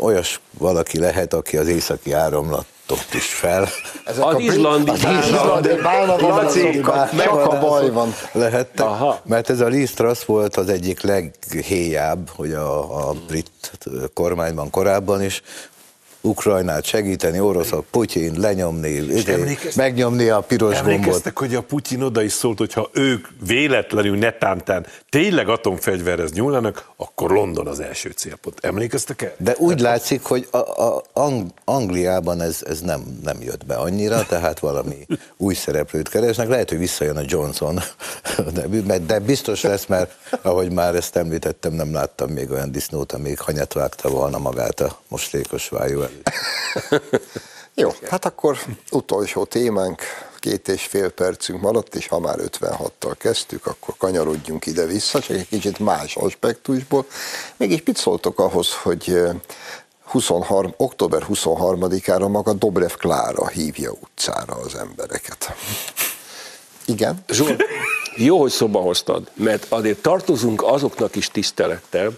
olyas 0.00 0.40
valaki 0.58 0.98
lehet, 0.98 1.34
aki 1.34 1.56
az 1.56 1.68
északi 1.68 2.12
áramlat 2.12 2.66
is 3.14 3.34
fel. 3.34 3.68
Ezek 4.04 4.24
az 4.24 4.38
izlandi 4.38 4.90
meg 7.12 7.28
a 7.28 7.58
baj 7.60 7.90
van. 7.90 8.14
Lehettek, 8.32 8.86
Aha. 8.86 9.20
mert 9.24 9.50
ez 9.50 9.60
a 9.60 9.68
Lee 9.68 9.86
Strass 9.86 10.24
volt 10.24 10.56
az 10.56 10.68
egyik 10.68 11.02
leghéjább, 11.02 12.30
hogy 12.36 12.52
a, 12.52 13.08
a 13.08 13.14
brit 13.26 13.50
kormányban 14.14 14.70
korábban 14.70 15.22
is, 15.22 15.42
Ukrajnát 16.20 16.84
segíteni, 16.84 17.40
oroszok, 17.40 17.84
Putyin 17.90 18.34
lenyomni, 18.40 19.02
megnyomni 19.76 20.28
a 20.28 20.40
piros 20.40 20.74
gombot. 20.74 20.92
Emlékeztek, 20.92 21.38
hogy 21.38 21.54
a 21.54 21.62
Putyin 21.62 22.02
oda 22.02 22.22
is 22.22 22.32
szólt, 22.32 22.58
hogy 22.58 22.72
ha 22.72 22.90
ők 22.92 23.26
véletlenül 23.46 24.16
netántán 24.16 24.86
tényleg 25.08 25.48
atomfegyverhez 25.48 26.32
nyúlnának, 26.32 26.90
akkor 26.96 27.30
London 27.30 27.66
az 27.66 27.80
első 27.80 28.10
célpont. 28.10 28.58
Emlékeztek 28.60 29.22
el? 29.22 29.34
De 29.38 29.54
úgy 29.58 29.80
látszik, 29.80 30.22
hogy 30.22 30.48
a, 30.50 30.56
a 30.56 31.02
Ang- 31.12 31.52
Angliában 31.64 32.40
ez, 32.40 32.58
ez 32.66 32.80
nem, 32.80 33.18
nem 33.22 33.42
jött 33.42 33.66
be 33.66 33.74
annyira, 33.74 34.26
tehát 34.26 34.58
valami 34.58 35.06
új 35.36 35.54
szereplőt 35.54 36.08
keresnek. 36.08 36.48
Lehet, 36.48 36.68
hogy 36.68 36.78
visszajön 36.78 37.16
a 37.16 37.22
Johnson, 37.24 37.80
de, 38.86 38.98
de 38.98 39.18
biztos 39.18 39.62
lesz, 39.62 39.86
mert 39.86 40.12
ahogy 40.42 40.72
már 40.72 40.94
ezt 40.94 41.16
említettem, 41.16 41.72
nem 41.72 41.92
láttam 41.92 42.30
még 42.30 42.50
olyan 42.50 42.72
disznót, 42.72 43.12
amíg 43.12 43.38
hanyat 43.38 43.72
vágta 43.72 44.08
volna 44.08 44.38
magát 44.38 44.80
a 44.80 44.98
mostékos 45.08 45.68
vájú 45.68 46.02
Jó, 47.74 47.92
hát 48.10 48.24
akkor 48.24 48.58
utolsó 48.90 49.44
témánk, 49.44 50.02
két 50.38 50.68
és 50.68 50.82
fél 50.82 51.10
percünk 51.10 51.60
maradt, 51.60 51.94
és 51.94 52.06
ha 52.06 52.18
már 52.18 52.38
56-tal 52.38 53.14
kezdtük, 53.18 53.66
akkor 53.66 53.94
kanyarodjunk 53.98 54.66
ide-vissza, 54.66 55.20
csak 55.20 55.36
egy 55.36 55.48
kicsit 55.48 55.78
más 55.78 56.16
aspektusból. 56.16 57.06
Mégis 57.56 57.82
mit 57.84 57.96
szóltok 57.96 58.38
ahhoz, 58.38 58.74
hogy 58.74 59.22
23, 60.04 60.74
október 60.76 61.26
23-ára 61.28 62.30
maga 62.30 62.52
Dobrev 62.52 62.92
Klára 62.92 63.48
hívja 63.48 63.90
utcára 64.00 64.54
az 64.54 64.74
embereket. 64.74 65.54
Igen? 66.84 67.24
Zsolt, 67.28 67.62
jó, 68.16 68.40
hogy 68.40 68.50
szóba 68.50 68.80
hoztad, 68.80 69.30
mert 69.34 69.66
azért 69.68 70.02
tartozunk 70.02 70.62
azoknak 70.62 71.16
is 71.16 71.28
tisztelettel, 71.28 72.12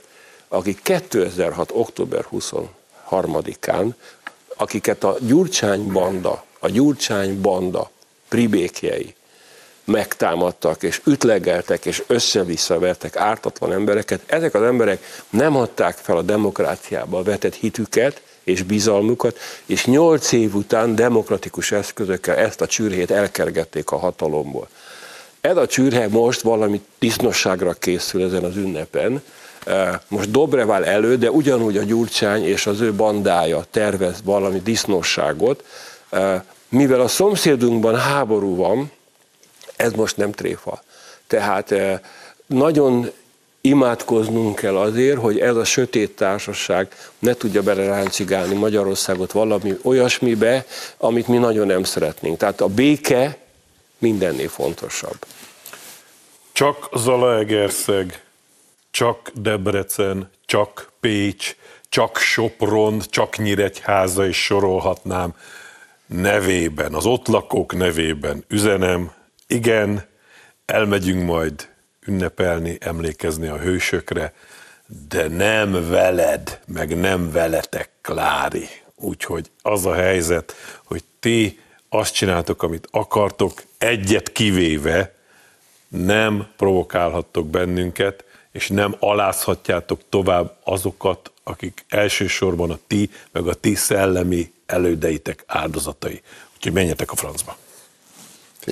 akik 0.48 0.82
2006. 0.82 1.70
október 1.72 2.24
20 2.24 2.52
harmadikán, 3.12 3.96
akiket 4.56 5.04
a 5.04 5.16
Gyurcsány 5.20 5.86
banda, 5.92 6.44
a 6.58 6.68
Gyurcsány 6.68 7.40
banda 7.40 7.90
pribékjei 8.28 9.14
megtámadtak, 9.84 10.82
és 10.82 11.00
ütlegeltek, 11.04 11.86
és 11.86 12.02
össze-visszavertek 12.06 13.16
ártatlan 13.16 13.72
embereket, 13.72 14.20
ezek 14.26 14.54
az 14.54 14.62
emberek 14.62 15.04
nem 15.30 15.56
adták 15.56 15.96
fel 15.96 16.16
a 16.16 16.22
demokráciába 16.22 17.22
vetett 17.22 17.54
hitüket, 17.54 18.22
és 18.44 18.62
bizalmukat, 18.62 19.38
és 19.66 19.86
nyolc 19.86 20.32
év 20.32 20.54
után 20.54 20.94
demokratikus 20.94 21.72
eszközökkel 21.72 22.36
ezt 22.36 22.60
a 22.60 22.66
csürhét 22.66 23.10
elkergették 23.10 23.90
a 23.90 23.96
hatalomból. 23.96 24.68
Ez 25.40 25.56
a 25.56 25.66
csürhe 25.66 26.08
most 26.08 26.40
valami 26.40 26.80
tisznosságra 26.98 27.72
készül 27.72 28.24
ezen 28.24 28.44
az 28.44 28.56
ünnepen, 28.56 29.22
most 30.08 30.30
Dobrevál 30.30 30.84
elő, 30.84 31.16
de 31.16 31.30
ugyanúgy 31.30 31.76
a 31.76 31.82
Gyurcsány 31.82 32.44
és 32.44 32.66
az 32.66 32.80
ő 32.80 32.92
bandája 32.92 33.64
tervez 33.70 34.22
valami 34.24 34.60
disznóságot, 34.60 35.64
mivel 36.68 37.00
a 37.00 37.08
szomszédunkban 37.08 37.96
háború 37.96 38.56
van, 38.56 38.90
ez 39.76 39.92
most 39.92 40.16
nem 40.16 40.32
tréfa. 40.32 40.82
Tehát 41.26 41.74
nagyon 42.46 43.10
imádkoznunk 43.60 44.54
kell 44.54 44.76
azért, 44.76 45.18
hogy 45.18 45.38
ez 45.38 45.56
a 45.56 45.64
sötét 45.64 46.16
társaság 46.16 46.88
ne 47.18 47.34
tudja 47.34 47.62
beleráncigálni 47.62 48.54
Magyarországot 48.54 49.32
valami 49.32 49.78
olyasmibe, 49.82 50.66
amit 50.96 51.28
mi 51.28 51.36
nagyon 51.36 51.66
nem 51.66 51.84
szeretnénk. 51.84 52.38
Tehát 52.38 52.60
a 52.60 52.66
béke 52.66 53.36
mindennél 53.98 54.48
fontosabb. 54.48 55.16
Csak 56.52 56.88
Zalaegerszeg 56.94 58.22
csak 58.92 59.30
Debrecen, 59.34 60.30
csak 60.44 60.92
Pécs, 61.00 61.56
csak 61.88 62.18
Sopron, 62.18 63.00
csak 63.10 63.38
Nyíregyháza, 63.38 64.26
és 64.26 64.44
sorolhatnám 64.44 65.34
nevében, 66.06 66.94
az 66.94 67.06
ott 67.06 67.26
lakók 67.26 67.76
nevében 67.76 68.44
üzenem, 68.48 69.12
igen, 69.46 70.04
elmegyünk 70.66 71.24
majd 71.24 71.68
ünnepelni, 72.06 72.76
emlékezni 72.80 73.46
a 73.46 73.58
hősökre, 73.58 74.32
de 75.08 75.28
nem 75.28 75.88
veled, 75.88 76.60
meg 76.66 76.96
nem 77.00 77.30
veletek, 77.30 77.90
Klári. 78.00 78.68
Úgyhogy 78.96 79.50
az 79.62 79.86
a 79.86 79.94
helyzet, 79.94 80.54
hogy 80.84 81.04
ti 81.20 81.60
azt 81.88 82.14
csináltok, 82.14 82.62
amit 82.62 82.88
akartok, 82.90 83.62
egyet 83.78 84.32
kivéve, 84.32 85.14
nem 85.88 86.46
provokálhattok 86.56 87.46
bennünket, 87.46 88.24
és 88.52 88.68
nem 88.68 88.96
alázhatjátok 88.98 90.00
tovább 90.08 90.56
azokat, 90.64 91.32
akik 91.44 91.84
elsősorban 91.88 92.70
a 92.70 92.78
ti, 92.86 93.10
meg 93.32 93.46
a 93.46 93.54
ti 93.54 93.74
szellemi 93.74 94.52
elődeitek 94.66 95.44
áldozatai. 95.46 96.22
Úgyhogy 96.56 96.72
menjetek 96.72 97.10
a 97.10 97.16
francba. 97.16 97.56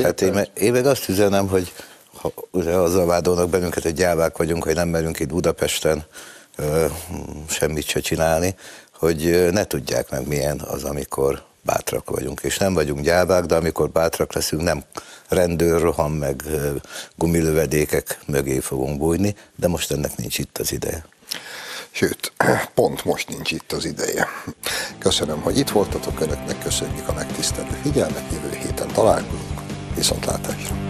Hát 0.03 0.21
én, 0.21 0.47
én 0.55 0.73
meg 0.73 0.87
azt 0.87 1.09
üzenem, 1.09 1.49
hogy 1.49 1.73
ha, 2.17 2.33
ugye 2.51 2.73
azzal 2.73 3.07
vádolnak 3.07 3.49
bennünket, 3.49 3.83
hogy 3.83 3.95
gyávák 3.95 4.37
vagyunk, 4.37 4.65
hogy 4.65 4.75
nem 4.75 4.89
merünk 4.89 5.19
itt 5.19 5.29
Budapesten 5.29 6.05
ö, 6.57 6.87
semmit 7.49 7.87
se 7.87 8.01
csinálni, 8.01 8.55
hogy 8.93 9.49
ne 9.51 9.65
tudják 9.65 10.11
meg 10.11 10.27
milyen 10.27 10.61
az, 10.61 10.85
amikor 10.85 11.43
bátrak 11.63 12.11
vagyunk. 12.11 12.41
És 12.43 12.59
nem 12.59 12.75
vagyunk 12.75 13.01
gyávák, 13.01 13.45
de 13.45 13.55
amikor 13.55 13.91
bátrak 13.91 14.33
leszünk, 14.33 14.63
nem 14.63 14.85
rendőr 15.29 15.81
roham 15.81 16.13
meg 16.13 16.43
gumilövedékek 17.17 18.19
mögé 18.27 18.59
fogunk 18.59 18.99
bújni, 18.99 19.35
de 19.57 19.69
most 19.69 19.93
ennek 19.93 20.17
nincs 20.17 20.39
itt 20.39 20.59
az 20.59 20.73
ideje. 20.73 21.05
Sőt, 21.91 22.33
pont 22.75 23.05
most 23.05 23.29
nincs 23.29 23.51
itt 23.51 23.73
az 23.73 23.85
ideje. 23.85 24.29
Köszönöm, 24.99 25.41
hogy 25.41 25.59
itt 25.59 25.71
voltatok, 25.71 26.21
önöknek 26.21 26.63
köszönjük 26.63 27.09
a 27.09 27.13
megtisztelő 27.13 27.79
figyelmet, 27.83 28.33
jövő 28.33 28.57
héten 28.57 28.89
találkozunk. 28.89 29.61
Viszontlátásra! 29.95 30.90